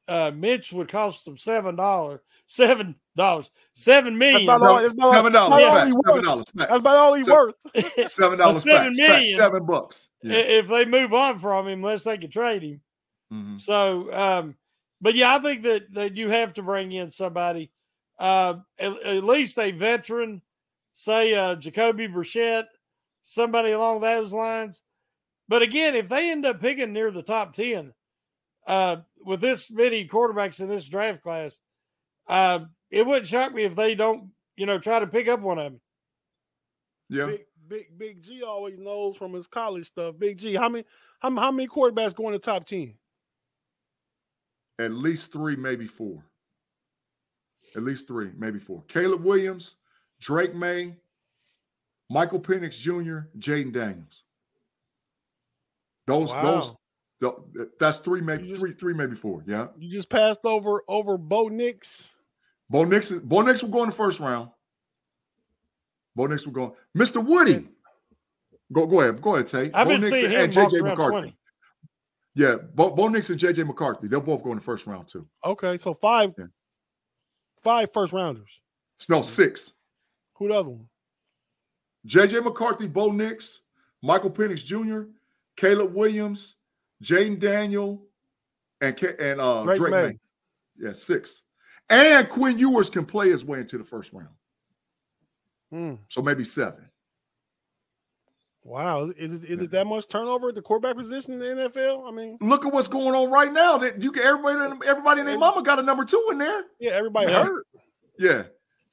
[0.09, 4.45] uh, Mitch would cost them seven dollars, seven dollars, seven million.
[4.45, 4.81] That's about all.
[4.81, 5.63] That's about, Seven that's dollars.
[5.63, 5.85] about Facts.
[5.87, 6.25] he Seven worth.
[6.25, 6.45] dollars.
[6.53, 7.55] That's about all he So- worth.
[8.11, 8.63] Seven dollars.
[8.63, 9.35] seven Facts.
[9.37, 10.09] Seven bucks.
[10.21, 10.35] Yeah.
[10.35, 12.81] if they move on from him, unless they can trade him.
[13.31, 13.59] Mhm.
[13.59, 14.55] So, um,
[14.99, 17.71] but yeah, I think that that you have to bring in somebody,
[18.19, 20.41] uh, at, at least a veteran,
[20.93, 22.65] say uh, Jacoby Brissett,
[23.21, 24.83] somebody along those lines.
[25.47, 27.93] But again, if they end up picking near the top ten,
[28.67, 31.59] uh, with this many quarterbacks in this draft class,
[32.27, 32.59] uh,
[32.89, 35.71] it wouldn't shock me if they don't, you know, try to pick up one of
[35.71, 35.81] them.
[37.09, 37.25] Yeah.
[37.25, 40.15] Big Big Big G always knows from his college stuff.
[40.19, 40.85] Big G, how many
[41.19, 42.93] how, how many quarterbacks go in the top ten?
[44.81, 46.23] At least three, maybe four.
[47.75, 48.83] At least three, maybe four.
[48.87, 49.75] Caleb Williams,
[50.19, 50.95] Drake Maye,
[52.09, 54.23] Michael Penix Jr., Jayden Daniels.
[56.07, 56.71] Those, those,
[57.19, 59.43] the, that's three, maybe just- three, three, maybe four.
[59.45, 59.67] Yeah.
[59.77, 62.15] You just passed over over Bo Nix.
[62.69, 64.49] Bo Nix, Bo Nix will go in the first round.
[66.15, 66.75] Bo Nix will go.
[66.97, 67.23] Mr.
[67.23, 67.67] Woody.
[68.73, 69.21] Go, go ahead.
[69.21, 69.71] Go ahead, Tate.
[69.75, 71.09] I've Bo been Nix seeing and, him and JJ McCarthy.
[71.11, 71.37] twenty.
[72.33, 74.07] Yeah, Bo, Bo Nix and JJ McCarthy.
[74.07, 75.27] They'll both go in the first round too.
[75.45, 76.45] Okay, so five Yeah.
[77.57, 78.49] five first rounders.
[79.09, 79.73] No, six.
[80.35, 80.87] Who the other one?
[82.07, 83.61] JJ McCarthy, Bo Nix,
[84.01, 85.09] Michael Penix Jr.,
[85.57, 86.55] Caleb Williams,
[87.03, 88.01] Jayden Daniel,
[88.79, 90.07] and and uh, Drake Drake, Maye.
[90.07, 90.19] Maye.
[90.77, 91.43] Yeah, six.
[91.89, 94.29] And Quinn Ewers can play his way into the first round.
[95.71, 95.95] Hmm.
[96.07, 96.85] So maybe seven.
[98.63, 102.07] Wow, is it is it that much turnover at the quarterback position in the NFL?
[102.07, 103.77] I mean, Look at what's going on right now.
[103.79, 106.63] That you can everybody everybody and their mama got a number two in there.
[106.79, 107.43] yeah, everybody Yeah.
[107.43, 107.65] hurt.
[108.19, 108.43] Yeah.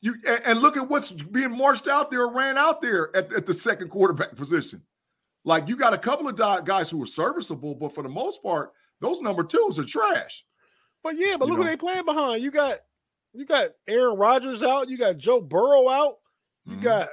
[0.00, 3.44] You and, and look at what's being marched out there, ran out there at, at
[3.46, 4.80] the second quarterback position.
[5.44, 8.72] Like you got a couple of guys who are serviceable, but for the most part,
[9.00, 10.44] those number twos are trash.
[11.02, 11.70] But yeah, but You look who know.
[11.70, 12.42] they playing behind.
[12.42, 12.78] You got
[13.34, 14.88] you got Aaron Rodgers out.
[14.88, 16.14] You got Joe Burrow out.
[16.64, 16.82] You Mhm.
[16.82, 17.08] got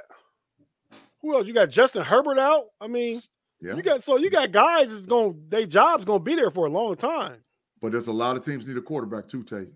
[1.26, 1.46] who else?
[1.46, 2.66] You got Justin Herbert out.
[2.80, 3.22] I mean,
[3.60, 6.66] yeah, you got so you got guys that's going their job's gonna be there for
[6.66, 7.38] a long time.
[7.82, 9.68] But there's a lot of teams need a quarterback too, Tate.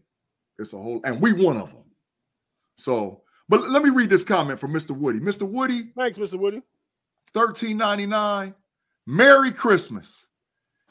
[0.58, 1.84] It's a whole, and we one of them.
[2.76, 4.92] So, but let me read this comment from Mr.
[4.96, 5.18] Woody.
[5.18, 5.42] Mr.
[5.48, 6.38] Woody, Thanks, Mr.
[6.38, 6.62] Woody.
[7.32, 8.54] 1399.
[9.06, 10.26] Merry Christmas.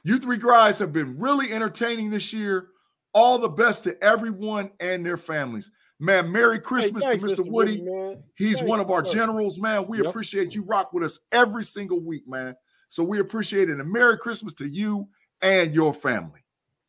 [0.04, 2.68] You three guys have been really entertaining this year.
[3.14, 5.72] All the best to everyone and their families.
[6.00, 7.50] Man, Merry Christmas Hey, thanks, to Mr.
[7.52, 7.82] Woody.
[7.82, 8.24] man.
[8.36, 9.14] He's Thanks, one of our sir.
[9.14, 9.86] generals, man.
[9.88, 10.08] We Yep.
[10.08, 12.56] appreciate you rock with us every single week, man.
[12.88, 13.80] So we appreciate it.
[13.80, 15.10] And Merry Christmas to you
[15.42, 16.42] and your family.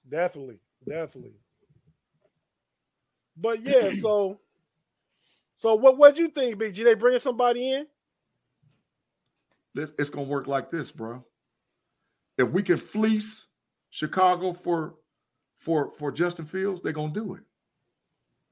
[0.08, 1.34] Definitely, definitely.
[3.36, 4.38] But yeah, so
[5.56, 6.84] so what what you think, Big G?
[6.84, 7.86] They bringing somebody in?
[9.74, 11.24] It's gonna work like this, bro.
[12.38, 13.46] If we can fleece
[13.90, 14.96] Chicago for
[15.58, 17.42] for for Justin Fields, they're gonna do it.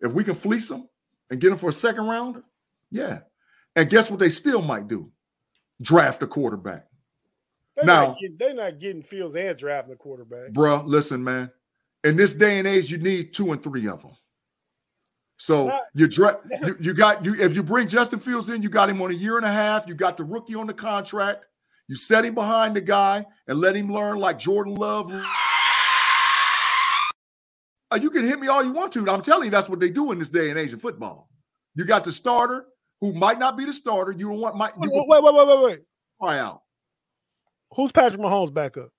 [0.00, 0.88] If we can fleece them
[1.30, 2.42] and get them for a second rounder,
[2.90, 3.20] yeah.
[3.76, 5.10] And guess what they still might do?
[5.82, 6.86] Draft a quarterback.
[7.76, 10.50] They Now- not getting, they not getting Fields and drafting a quarterback.
[10.52, 11.50] Bruh, listen, man.
[12.04, 14.12] In this day and age, you need two and three of them.
[15.36, 18.68] So Not- you, dra- you you got you if you bring Justin Fields in, you
[18.68, 19.86] got him on a year and a half.
[19.86, 21.44] You got the rookie on the contract.
[21.86, 25.10] You set him behind the guy and let him learn like Jordan Love.
[27.90, 29.08] Uh, you can hit me all you want to.
[29.08, 31.28] I'm telling you, that's what they do in this day and age of football.
[31.74, 32.66] You got the starter
[33.00, 34.12] who might not be the starter.
[34.12, 35.80] You don't want might you Wait, can wait, wait, wait, wait.
[36.20, 36.62] try out.
[37.74, 38.90] Who's Patrick Mahomes backup?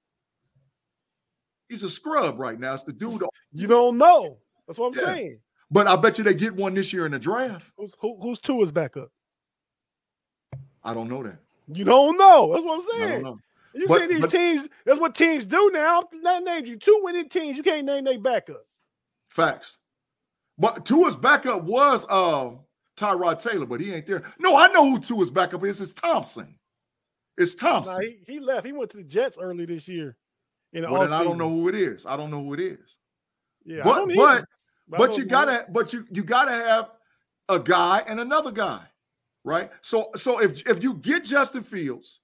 [1.68, 2.74] He's a scrub right now.
[2.74, 3.22] It's the dude.
[3.52, 4.38] You don't know.
[4.68, 5.14] That's what I'm Yeah.
[5.14, 5.40] saying.
[5.72, 7.66] But I bet you they get one this year in the draft.
[7.78, 9.12] Who's who, who's Tua's backup?
[10.84, 11.38] I don't know that.
[11.72, 12.52] You don't know.
[12.54, 13.40] That's what I'm saying.
[13.76, 14.68] You But- see these but- teams.
[14.86, 16.02] That's what teams do now.
[16.12, 17.56] I'm not named you two winning teams.
[17.56, 18.66] You can't name their backup.
[19.30, 19.78] Facts.
[20.58, 22.52] But Tua's backup was uh
[22.98, 24.24] Tyrod Taylor, but he ain't there.
[24.40, 25.80] No, I know who Tua's backup is.
[25.80, 26.56] It's Thompson.
[27.38, 27.94] It's Thompson.
[27.94, 28.66] Nah, he, he left.
[28.66, 30.18] He went to the Jets early this year.
[30.74, 32.06] In well, then I don't know who it is.
[32.06, 32.98] I don't know who it is.
[33.66, 34.48] Yeah, but but either.
[34.94, 36.92] I but you gotta but you you gotta have
[37.48, 38.82] a guy and another guy,
[39.44, 39.72] right?
[39.82, 42.20] So so if if you get Justin Fields,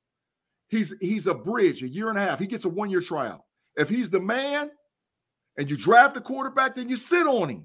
[0.68, 2.38] he's he's a bridge, a year and a half.
[2.38, 3.42] He gets a one year tryout.
[3.78, 4.70] If he's the man,
[5.58, 7.64] and you draft a quarterback, then you sit on him,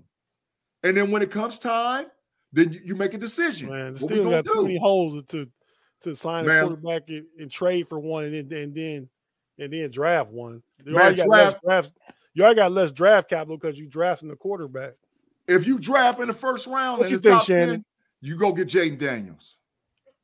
[0.82, 2.06] and then when it comes time,
[2.52, 3.70] then you, you make a decision.
[3.70, 5.48] Man, the Steelers got too many holes to
[6.02, 9.08] to sign a quarterback and, and trade for one, and then and then
[9.58, 10.62] and then draft one.
[10.84, 11.92] You Man, already got less draft- drafts.
[12.32, 14.92] You already got less draft capital because you drafting the quarterback.
[15.48, 17.84] If you draft in the first round, What you think, top 10, Shannon?
[18.20, 19.56] you go get Jayden Daniels.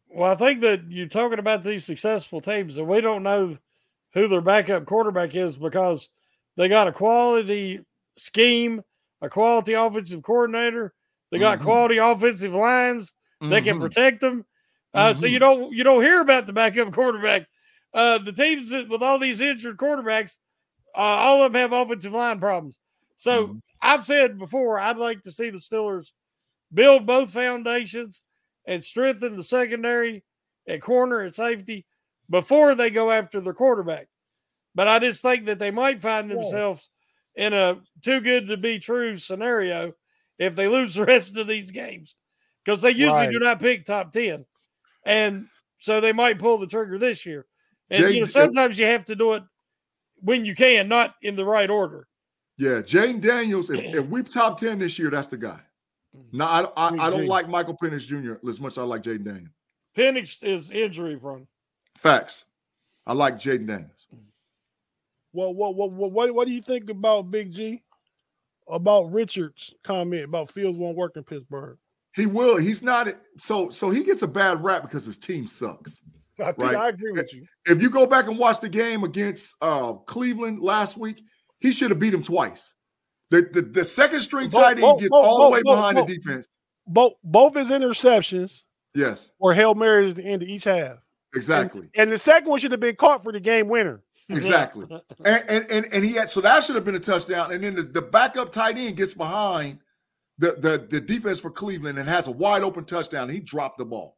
[0.09, 3.59] Well, I think that you're talking about these successful teams, and we don't know
[4.14, 6.09] who their backup quarterback is because
[6.57, 7.81] they got a quality
[8.17, 8.83] scheme,
[9.23, 10.95] a quality offensive coordinator,
[11.31, 11.63] they got Mhm.
[11.63, 13.81] quality offensive lines, they can Mhm.
[13.81, 14.45] protect them.
[14.95, 17.47] Uh, So you don't you don't hear about the backup quarterback.
[17.93, 20.39] Uh, the teams that, with all these injured quarterbacks,
[20.97, 22.79] uh, all of them have offensive line problems.
[23.17, 23.63] So Mhm.
[23.83, 26.13] I've said before, I'd like to see the Steelers
[26.73, 28.23] build both foundations
[28.67, 30.25] and strengthen the secondary
[30.67, 31.87] at corner and safety
[32.31, 34.09] before they go after the quarterback.
[34.77, 36.35] But I just think that they might find Yeah.
[36.37, 36.89] themselves
[37.35, 39.95] in a too good to be true scenario
[40.39, 42.14] if they lose the rest of these games
[42.62, 44.45] because they usually do not pick top 10.
[45.05, 45.49] And
[45.79, 47.47] so they might pull the trigger this year.
[47.91, 49.45] And you know, uh, sometimes you have to do it
[50.16, 52.07] when you can, not in the right order.
[52.59, 53.70] Yeah, Jayden Daniels.
[53.70, 55.61] If, if we top ten this year, that's the guy.
[56.16, 56.24] Mm.
[56.33, 58.47] No, I, I, I don't like Michael Penix Jr.
[58.49, 59.55] as much as I like Jayden Daniels.
[59.97, 61.47] Penix is injury prone.
[61.97, 62.45] Facts.
[63.07, 63.96] I like Jayden Daniels.
[65.37, 67.82] What what what what what, what do you think about Big G?
[68.68, 71.76] About Richard's comment about Fields won't work in Pittsburgh.
[72.14, 72.57] He will.
[72.57, 73.09] He's not.
[73.39, 76.01] So so he gets a bad rap because his team sucks.
[76.41, 76.74] I think Right.
[76.76, 77.45] I agree with you.
[77.66, 81.22] If you go back and watch the game against uh, Cleveland last week,
[81.61, 82.72] he should have beat him twice.
[83.30, 85.97] The, the, the second string Bo- tight end Bo- gets Bo- all the way behind
[85.99, 86.47] the defense.
[86.87, 88.62] Both both his interceptions
[88.95, 90.97] Yes, were Hail Marys at the end of each half.
[91.34, 91.89] exactly.
[91.95, 94.03] And the second one should have been caught for the game winner.
[94.29, 94.87] Exactly.
[95.24, 97.53] and, and and and he had so that should have been a touchdown.
[97.53, 99.79] And then the, the backup tight end gets behind
[100.39, 103.24] the, the the defense for Cleveland and has a wide open touchdown.
[103.24, 104.16] And he dropped the ball.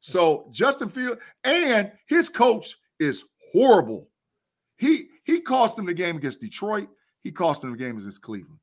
[0.00, 4.08] So Justin Field and his coach is horrible.
[4.78, 6.88] He he cost him the game against Detroit.
[7.22, 8.58] He cost him the game against Cleveland.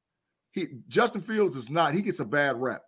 [0.52, 1.96] He Justin Fields is not.
[1.96, 2.82] He gets a bad rap.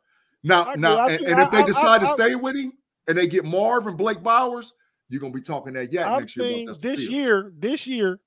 [0.44, 2.36] Now I now I and, see- and if I- they I- decide I- to stay
[2.36, 2.74] with him
[3.08, 4.74] and they get Marv and Blake Bowers,
[5.10, 6.66] you're gonna be talking that yak I've next year.
[6.68, 7.02] this Fields.
[7.10, 8.20] year, this year,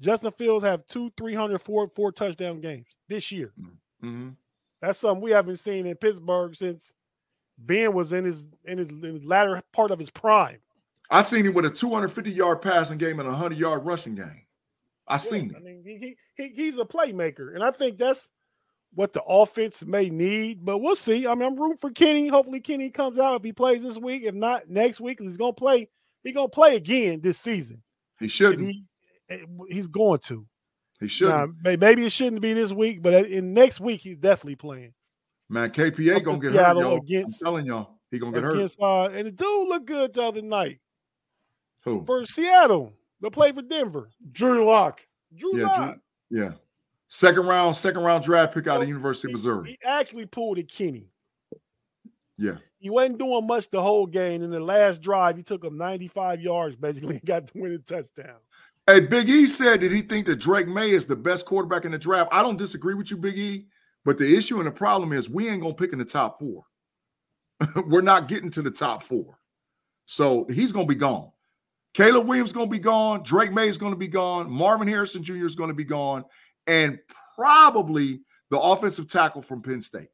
[0.00, 3.52] Justin Fields have two 300, four, four touchdown games this year.
[4.02, 4.36] Mhm.
[4.80, 6.94] That's something we haven't seen in Pittsburgh since
[7.58, 10.58] Ben was in his in his, in his latter part of his prime.
[11.10, 14.46] I seen him with a 250 yard passing game and a 100 yard rushing game.
[15.08, 15.64] I seen I it.
[15.64, 18.30] mean, he, he he's a playmaker, and I think that's
[18.94, 20.64] what the offense may need.
[20.64, 21.26] But we'll see.
[21.26, 22.28] I mean, I'm rooting for Kenny.
[22.28, 24.22] Hopefully, Kenny comes out if he plays this week.
[24.22, 25.88] If not, next week he's gonna play.
[26.22, 27.82] He's gonna play again this season.
[28.18, 28.68] He And shouldn't.
[28.68, 28.86] he
[29.68, 30.46] he's going to.
[31.00, 31.54] He shouldn't.
[31.64, 34.92] Now, maybe it shouldn't be this week, but in next week he's definitely playing
[35.48, 36.96] Man, KP8 Up gonna get Seattle hurt, y'all.
[36.98, 38.76] against- I'm telling y'all, he gonna get hurt.
[38.80, 40.80] Uh, and the dude looked good the other night
[41.84, 42.04] Who?
[42.04, 42.92] for Seattle.
[43.20, 44.10] They play for Denver.
[44.32, 45.04] Drew Lock.
[45.34, 45.98] Drew Yeah, Lock.
[46.30, 46.52] Drew- Yeah.
[47.08, 49.70] Second round, second round draft pick out of Well, University of Missouri.
[49.70, 51.08] He actually pulled a Kenny.
[52.40, 52.56] Yeah.
[52.78, 54.42] He wasn't doing much the whole game.
[54.42, 58.36] In the last drive, he took him 95 yards basically and got the winning touchdown.
[58.86, 61.92] Hey, Big E said that he think that Drake Maye is the best quarterback in
[61.92, 62.30] the draft.
[62.32, 63.66] I don't disagree with you, Big E,
[64.06, 66.64] but the issue and the problem is we ain't gonna pick in the top four.
[67.86, 69.38] We're not getting to the top four,
[70.06, 71.30] so he's gonna be gone.
[71.92, 73.22] Caleb Williams gonna be gone.
[73.22, 74.50] Drake Maye is gonna be gone.
[74.50, 75.44] Marvin Harrison Jr.
[75.44, 76.24] is gonna be gone,
[76.66, 76.98] and
[77.36, 80.08] probably the offensive tackle from Penn State.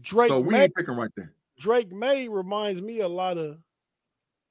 [0.00, 1.34] Drake so we Maye, ain't picking right there.
[1.60, 3.58] Drake Maye reminds me a lot of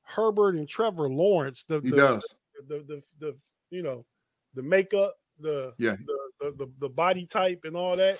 [0.04, 1.66] Herbert and Trevor Lawrence.
[1.68, 2.36] The, He the, does.
[2.68, 3.38] The, the the
[3.72, 4.06] you know
[4.54, 5.96] the makeup, the Yeah.
[6.06, 8.20] the, the the the body type and all that.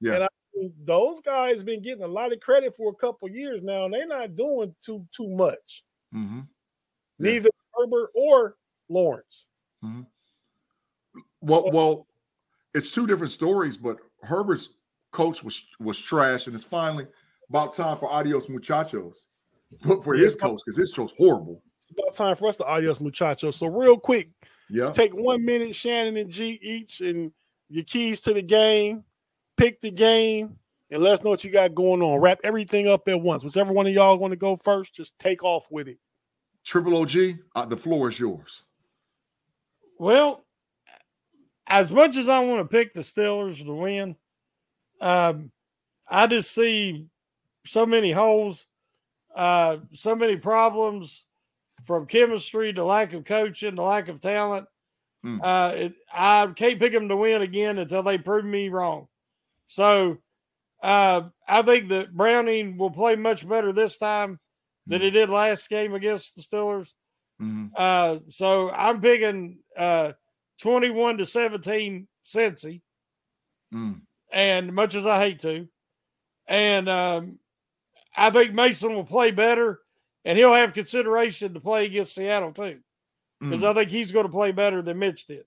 [0.00, 0.14] Yeah.
[0.14, 3.62] And I think those guys been getting a lot of credit for a couple years
[3.62, 5.84] now, and they're not doing too too much.
[6.12, 6.40] hmm
[7.18, 7.32] Yeah.
[7.32, 8.56] Neither Herbert or
[8.88, 9.46] Lawrence.
[11.40, 12.06] Well, well,
[12.74, 14.70] it's two different stories, but Herbert's
[15.12, 17.06] coach was was trash, and it's finally
[17.48, 19.26] about time for adios muchachos.
[19.84, 20.48] But for his Yeah.
[20.48, 21.62] coach, because his coach horrible.
[21.78, 23.56] It's about time for us to adios muchachos.
[23.56, 24.30] So real quick,
[24.70, 24.92] Yeah.
[24.92, 27.32] take one minute, Shannon and G each, and
[27.68, 29.04] your keys to the game.
[29.56, 30.58] Pick the game,
[30.90, 32.20] and let us know what you got going on.
[32.20, 33.44] Wrap everything up at once.
[33.44, 35.98] Whichever one of y'all want to go first, just take off with it.
[36.64, 38.64] Triple OG, uh, the floor is yours.
[39.98, 40.44] Well,
[41.66, 44.16] as much as I want to pick the Steelers to win,
[45.00, 45.52] um,
[46.08, 47.06] I just see
[47.66, 48.66] so many holes,
[49.34, 51.24] uh, so many problems
[51.84, 54.66] from chemistry to lack of coaching, to lack of talent.
[55.22, 55.40] Hmm.
[55.42, 59.08] Uh, it, I can't pick them to win again until they prove me wrong.
[59.66, 60.18] So
[60.82, 64.38] uh, I think that Browning will play much better this time
[64.86, 65.04] than Hmm.
[65.06, 66.92] he did last game against the Steelers.
[67.40, 67.70] Mhm.
[67.74, 70.12] Uh, so I'm picking uh,
[70.60, 72.82] 21 to 17 Cincy,
[73.72, 74.02] Mm.
[74.30, 75.66] and much as I hate to,
[76.46, 77.38] and um,
[78.16, 79.80] I think Mason will play better,
[80.24, 82.80] and he'll have consideration to play against Seattle too,
[83.40, 83.70] because Mm.
[83.70, 85.44] I think he's going to play better than Mitch did.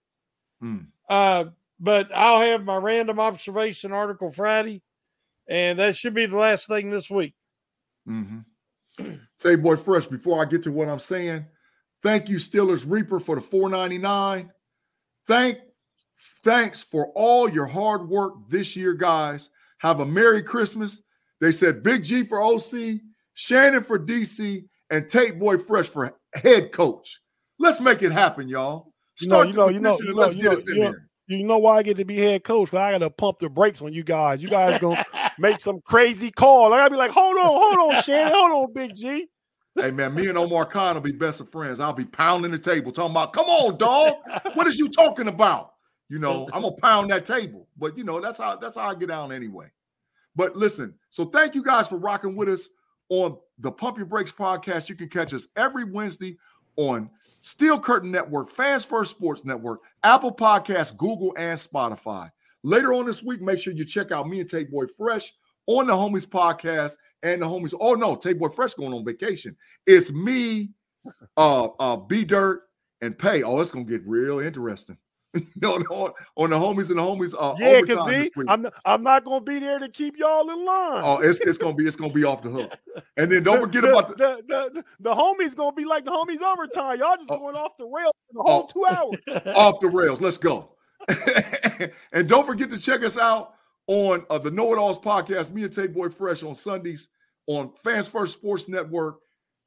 [0.61, 0.87] Mm.
[1.09, 1.45] Uh,
[1.79, 4.81] but I'll have my random observation article Friday,
[5.47, 7.35] and that should be the last thing this week.
[8.07, 8.45] Mhm.
[9.39, 10.07] Say, boy, fresh.
[10.07, 11.45] Before I get to what I'm saying,
[12.01, 14.49] thank you, Steelers Reaper, for the 4.99.
[15.27, 15.59] Thank,
[16.43, 19.49] thanks for all your hard work this year, guys.
[19.79, 21.01] Have a Merry Christmas.
[21.39, 22.99] They said Big G for OC,
[23.33, 27.19] Shannon for DC, and Tate Boy Fresh for head coach.
[27.59, 28.93] Let's make it happen, y'all.
[29.19, 30.75] You know, Start you know, you know, you know, let's you get know, us in
[30.75, 30.95] you know.
[31.29, 32.71] You know why I get to be head coach?
[32.71, 34.41] But I gotta pump the brakes on you guys.
[34.41, 35.05] You guys gonna
[35.39, 36.73] make some crazy call.
[36.73, 39.27] I gotta be like, hold on, hold on, Shannon, hold on, Big G.
[39.75, 41.79] Hey man, me and Omar Khan will be best of friends.
[41.79, 44.15] I'll be pounding the table, talking about, come on, dog.
[44.53, 45.73] What is you talking about?
[46.09, 47.67] You know, I'm gonna pound that table.
[47.77, 49.67] But you know, that's how that's how I get down anyway.
[50.37, 52.69] But listen, so thank you guys for rocking with us
[53.09, 54.87] on the Pump Your Brakes podcast.
[54.87, 56.37] You can catch us every Wednesday
[56.75, 57.09] on
[57.41, 62.29] Steel Curtain Network, Fans First Sports Network, Apple Podcasts, Google, and Spotify.
[62.61, 65.33] Later on this week, make sure you check out me and Tate Boy Fresh
[65.65, 67.73] on the Homies podcast and the Homies.
[67.79, 69.55] Oh no, Tate Boy Fresh going on vacation.
[69.87, 70.69] It's me,
[71.35, 72.61] uh, uh, B Dirt,
[73.01, 73.41] and Pay.
[73.41, 74.97] Oh, it's gonna get real interesting.
[75.61, 77.33] no, no, on the Homies and the Homies.
[77.37, 78.29] Uh, Yeah, cause see.
[78.47, 81.01] I'm not, I'm not gonna be there to keep y'all in line.
[81.03, 82.77] Oh, it's it's gonna be it's gonna be off the hook.
[83.17, 86.05] And then don't The- forget the, about the the, the, the, homies gonna be like
[86.05, 86.99] the homies overtime.
[86.99, 87.37] Y'all just Oh.
[87.39, 88.71] going off the rails for the whole Oh.
[88.71, 88.85] two
[89.35, 89.41] hours.
[89.55, 90.21] off the rails.
[90.21, 90.71] Let's go.
[92.13, 93.53] and don't forget to check us out
[93.87, 97.07] on uh, the Know It Alls podcast, me and Tate Boy Fresh on Sundays
[97.47, 99.19] on Fans First Sports Network.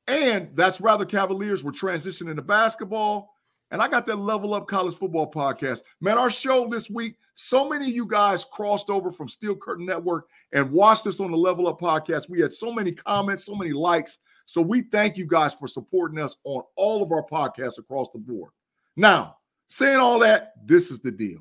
[0.07, 1.63] And that's Rather Cavaliers.
[1.63, 3.33] We're transitioning to basketball.
[3.71, 5.83] And I got that Level Up College Football podcast.
[6.01, 9.87] Man, our show this week, so many of you guys crossed over from Steel Curtain
[9.87, 12.29] Network and watched us on the Level Up podcast.
[12.29, 14.19] We had so many comments, so many likes.
[14.47, 18.19] So we thank you guys for supporting us on all of our podcasts across the
[18.19, 18.51] board.
[18.97, 19.37] Now,
[19.69, 21.39] saying all that, this is the deal.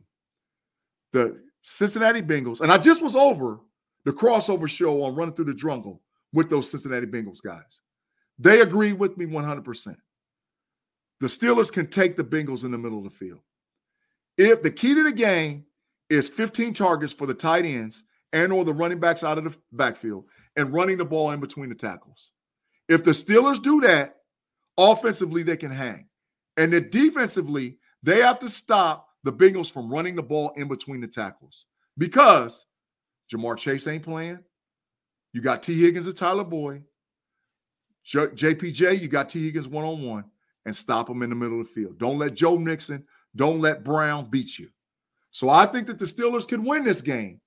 [1.12, 3.60] The Cincinnati Bengals, and I just was over
[4.06, 6.00] the crossover show on Running Through the Drungle
[6.32, 7.82] with those Cincinnati Bengals guys.
[8.38, 9.96] They agree with me 100%.
[11.20, 13.40] The Steelers can take the Bengals in the middle of the field.
[14.38, 15.66] If the key to the game
[16.10, 18.04] is 15 targets for the tight ends
[18.34, 21.70] and or the running backs out of the backfield and running the ball in between
[21.70, 22.32] the tackles.
[22.88, 24.18] If the Steelers do that,
[24.78, 26.08] offensively they can hang.
[26.58, 31.02] And then defensively, they have to stop the Bengals from running the ball in between
[31.02, 31.66] the tackles
[31.98, 32.66] because
[33.32, 34.40] Ja'Marr Chase ain't playing.
[35.34, 36.84] You got Tee Higgins and Tyler Boyd.
[38.04, 40.26] J- JPJ, you got Tee Higgins one on one
[40.70, 41.98] and stop them in the middle of the field.
[41.98, 43.04] Don't let Joe Mixon,
[43.36, 44.70] don't let Brown beat you.
[45.32, 47.42] So I think that the Steelers can win this game.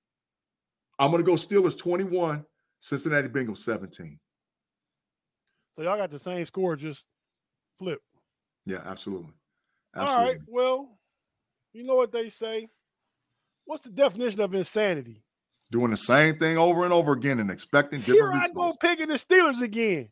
[0.99, 2.45] I'm going to go Steelers 21,
[2.81, 4.19] Cincinnati Bengals 17.
[5.77, 7.05] So y'all got the same score, just
[7.79, 8.01] flip.
[8.67, 9.33] Yeah, absolutely.
[9.97, 10.39] All right.
[10.49, 10.99] Well,
[11.73, 12.69] you know what they say.
[13.65, 15.23] What's the definition of insanity?
[15.71, 18.17] Doing the same thing over and over again and expecting different.
[18.17, 18.79] Here different I go results.
[18.81, 20.11] picking the Steelers again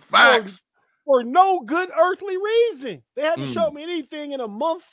[0.10, 0.64] Facts.
[1.08, 3.02] For no good earthly reason.
[3.16, 3.54] They haven't Mm.
[3.54, 4.84] showed me anything in a month.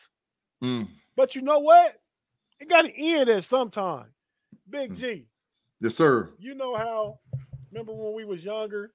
[0.63, 0.87] Mm.
[1.17, 1.97] But you know what?
[2.61, 4.13] It got to end at some time.
[4.69, 4.97] Big Mm.
[4.97, 5.27] G,
[5.81, 6.29] Yes, sir.
[6.39, 7.19] you know how?
[7.69, 8.93] Remember when we was younger?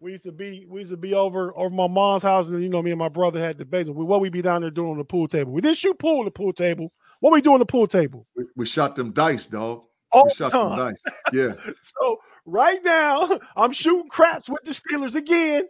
[0.00, 2.68] We used to be we used to be over over my mom's house, and you
[2.68, 3.88] know me and my brother had debates.
[3.88, 5.52] We what we be down there doing on the pool table.
[5.52, 6.92] We didn't shoot pool on the pool table.
[7.20, 9.84] What we do on the pool table We, we shot them dice, dog.
[10.10, 10.96] all we the shot them time.
[11.04, 11.14] dice.
[11.32, 11.52] Yeah.
[11.82, 15.64] So right now, I'm shooting craps with the Steelers again,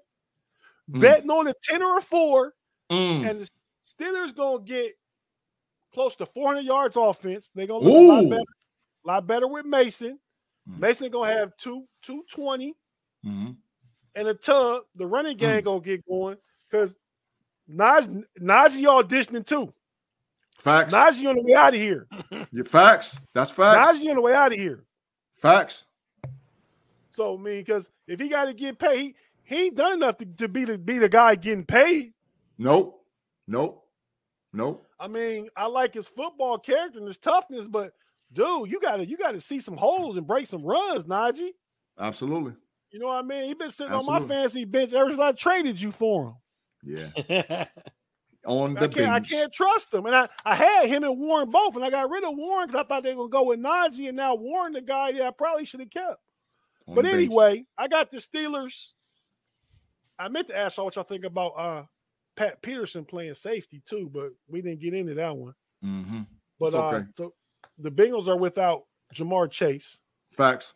[0.90, 1.00] Mm.
[1.00, 2.54] betting on a ten or a four,
[2.90, 3.28] Mm.
[3.28, 3.48] and the
[3.86, 4.92] Steelers gonna get
[5.92, 7.50] close to 400 yards offense.
[7.54, 8.28] They're gonna look a lot Ooh.
[8.30, 8.42] better,
[9.04, 10.18] lot better with Mason.
[10.68, 10.78] Mm.
[10.78, 12.74] Mason gonna have two 220
[13.24, 13.56] Mhm.
[14.14, 14.84] and a tub.
[14.94, 15.64] The running game Mm.
[15.64, 16.38] gonna get going
[16.70, 16.96] because
[17.68, 19.72] Najee, Najee auditioning too.
[20.58, 20.94] Facts.
[20.94, 22.06] Najee on the way out of here.
[22.52, 23.18] Yeah, facts.
[23.34, 23.88] That's facts.
[23.98, 24.84] Najee on the way out of here.
[25.34, 25.86] Facts.
[27.12, 29.14] So I mean, because if he got to get paid,
[29.46, 32.12] he, he ain't done enough to, to be the be the guy getting paid.
[32.58, 33.02] Nope.
[33.46, 33.84] Nope.
[34.52, 34.86] Nope.
[34.98, 37.92] I mean, I like his football character and his toughness, but
[38.32, 41.50] dude, you gotta you gotta see some holes and break some runs, Najee.
[41.98, 42.54] Absolutely.
[42.90, 43.44] You know what I mean?
[43.44, 46.36] He been sitting on my fancy bench ever since I traded you for
[46.82, 47.12] him.
[47.28, 47.64] Yeah.
[48.46, 50.06] On the I can't, I can't trust him.
[50.06, 52.84] And I, I had him and Warren both, and I got rid of Warren because
[52.84, 55.30] I thought they were gonna go with Najee, and now Warren, the guy that I
[55.32, 56.18] probably should have kept.
[56.86, 57.22] On But the bench.
[57.24, 58.92] anyway, I got the Steelers.
[60.18, 61.82] I meant to ask y'all what y'all think about uh
[62.36, 65.54] Pat Peterson playing safety too, but we didn't get into that one.
[65.84, 66.26] Mhm.
[66.58, 67.34] But It's uh so
[67.78, 69.98] the Bengals are without Ja'Marr Chase.
[70.32, 70.74] Facts.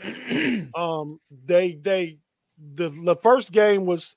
[0.74, 2.18] Um they they
[2.74, 4.14] the the first game was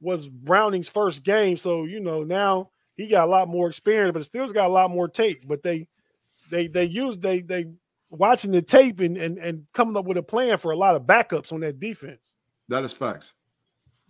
[0.00, 4.22] was Browning's first game, so you know now he got a lot more experience, but
[4.22, 5.46] Steelers got a lot more tape.
[5.46, 5.88] But they
[6.50, 7.66] they they use they they
[8.10, 11.02] watching the tape and and and coming up with a plan for a lot of
[11.02, 12.34] backups on that defense.
[12.68, 13.34] That is facts.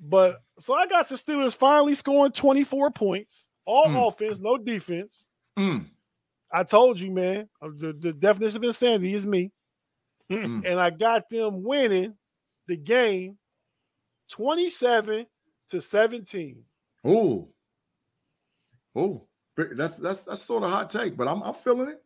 [0.00, 4.08] But so I got the Steelers finally scoring 24 points, all Mm.
[4.08, 5.24] offense, no defense.
[5.58, 5.86] Mm.
[6.52, 9.52] I told you, man, uh, the, the definition of insanity is me.
[10.30, 10.64] Mm.
[10.64, 12.14] And I got them winning
[12.66, 13.38] the game
[14.30, 15.26] 27
[15.70, 16.64] to 17.
[17.04, 17.48] Oh.
[18.94, 19.24] Oh.
[19.56, 22.00] That's that's that's sort of hot take, but I'm I'm feeling it.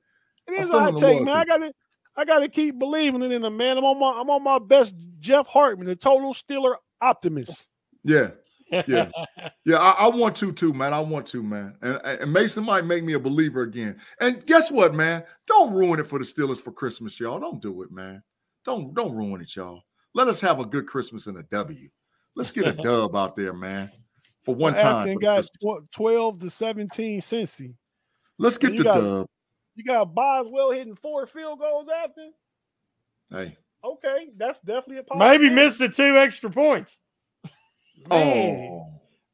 [0.49, 1.37] It is a hot take, man.
[1.37, 1.75] I gotta
[2.17, 3.77] I gotta keep believing in them, man.
[3.77, 7.69] I'm on my I'm on my best Jeff Hartman, the total Steeler optimist.
[8.05, 8.31] Yeah.
[8.87, 9.11] Yeah.
[9.65, 10.93] Yeah, I, I want to too, man.
[10.93, 11.77] I want to, man.
[11.83, 13.97] And, and Mason might make me a believer again.
[14.21, 15.23] And guess what, man?
[15.47, 17.39] Don't ruin it for the Steelers for Christmas, y'all.
[17.39, 18.25] Don't do it, man.
[18.65, 19.83] Don't don't ruin it, y'all.
[20.15, 21.89] Let us have a good Christmas and a W.
[22.35, 23.89] Let's get a dub out there, man.
[24.43, 25.03] For one time.
[25.03, 25.85] Aston for got Christmas.
[25.89, 27.75] tw- 12 to 17 Cincy.
[28.39, 29.27] Let's get you the got- dub.
[29.77, 32.31] You got Boswell hitting four field goals after.
[33.31, 33.57] Hey.
[33.85, 35.51] Okay, that's definitely a Maybe possibility.
[35.55, 36.99] missed the two extra points.
[38.09, 38.87] Man,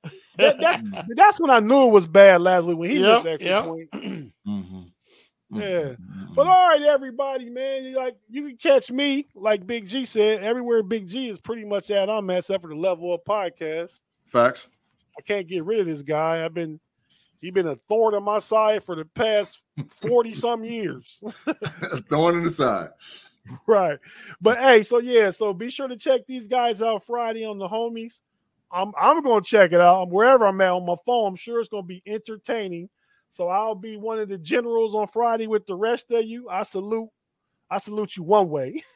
[0.04, 0.10] Oh.
[0.38, 0.82] that, that's
[1.16, 3.50] that's when I knew it was bad last week when he Yep, missed the extra
[3.50, 3.64] yep.
[3.64, 3.90] point.
[4.48, 4.90] Mhm.
[5.50, 5.94] Yeah.
[5.94, 6.34] Mhm.
[6.34, 10.42] But all right, everybody, man, you like you can catch me like Big G said
[10.44, 10.82] everywhere.
[10.82, 13.90] Big G is pretty much at I'm at, except for the Level Up podcast.
[14.26, 14.68] Facts.
[15.18, 16.44] I can't get rid of this guy.
[16.44, 16.78] I've been
[17.40, 19.62] he's been a thorn on my side for the past
[20.02, 21.18] forty some years.
[22.10, 22.90] Throwing the side.
[23.66, 23.98] right.
[24.42, 27.66] But hey, so yeah, so be sure to check these guys out Friday on the
[27.68, 28.20] homies.
[28.70, 30.10] I'm I'm gonna check it out.
[30.10, 32.88] Wherever I'm at on my phone, I'm sure it's gonna be entertaining.
[33.30, 36.48] So I'll be one of the generals on Friday with the rest of you.
[36.48, 37.08] I salute,
[37.70, 38.82] I salute you one way.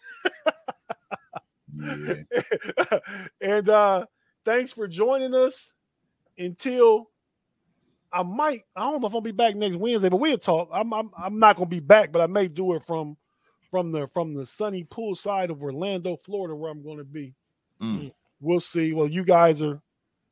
[1.74, 2.14] Yeah.
[3.40, 4.04] and uh
[4.44, 5.70] thanks for joining us
[6.38, 7.08] until
[8.12, 10.68] I might I don't know if I'll be back next Wednesday, but we'll talk.
[10.72, 13.16] I'm I'm, I'm not gonna be back, but I may do it from
[13.70, 17.34] from the from the sunny poolside of Orlando, Florida, where I'm gonna be.
[17.80, 18.12] Mm.
[18.42, 18.92] We'll see.
[18.92, 19.80] Well, you guys are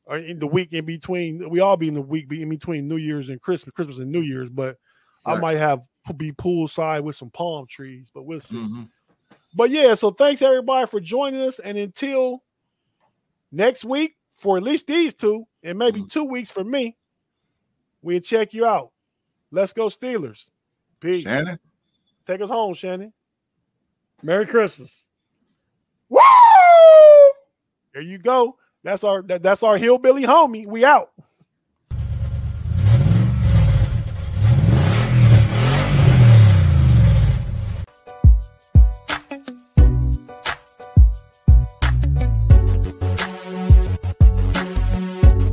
[0.05, 1.49] or in the week in between.
[1.49, 4.11] We all be in the week be in between New Year's and Christmas, Christmas and
[4.11, 4.51] New Year's.
[4.51, 4.77] But
[5.25, 5.81] I might have
[6.17, 8.57] be poolside with some palm trees, but we'll see.
[8.57, 8.89] Mhm.
[9.55, 11.61] But yeah, so thanks everybody for joining us.
[11.61, 12.43] And until
[13.53, 16.97] next week, for at least these two, and maybe two weeks for me,
[18.03, 18.91] we'll check you out.
[19.53, 20.49] Let's go, Steelers.
[21.01, 21.23] Peace.
[21.23, 21.59] Shannon.
[22.27, 23.13] Take us home, Shannon.
[24.23, 25.09] Merry Christmas.
[27.93, 28.57] There you go.
[28.85, 30.67] That's our that, that's our hillbilly homie.
[30.67, 31.11] We out.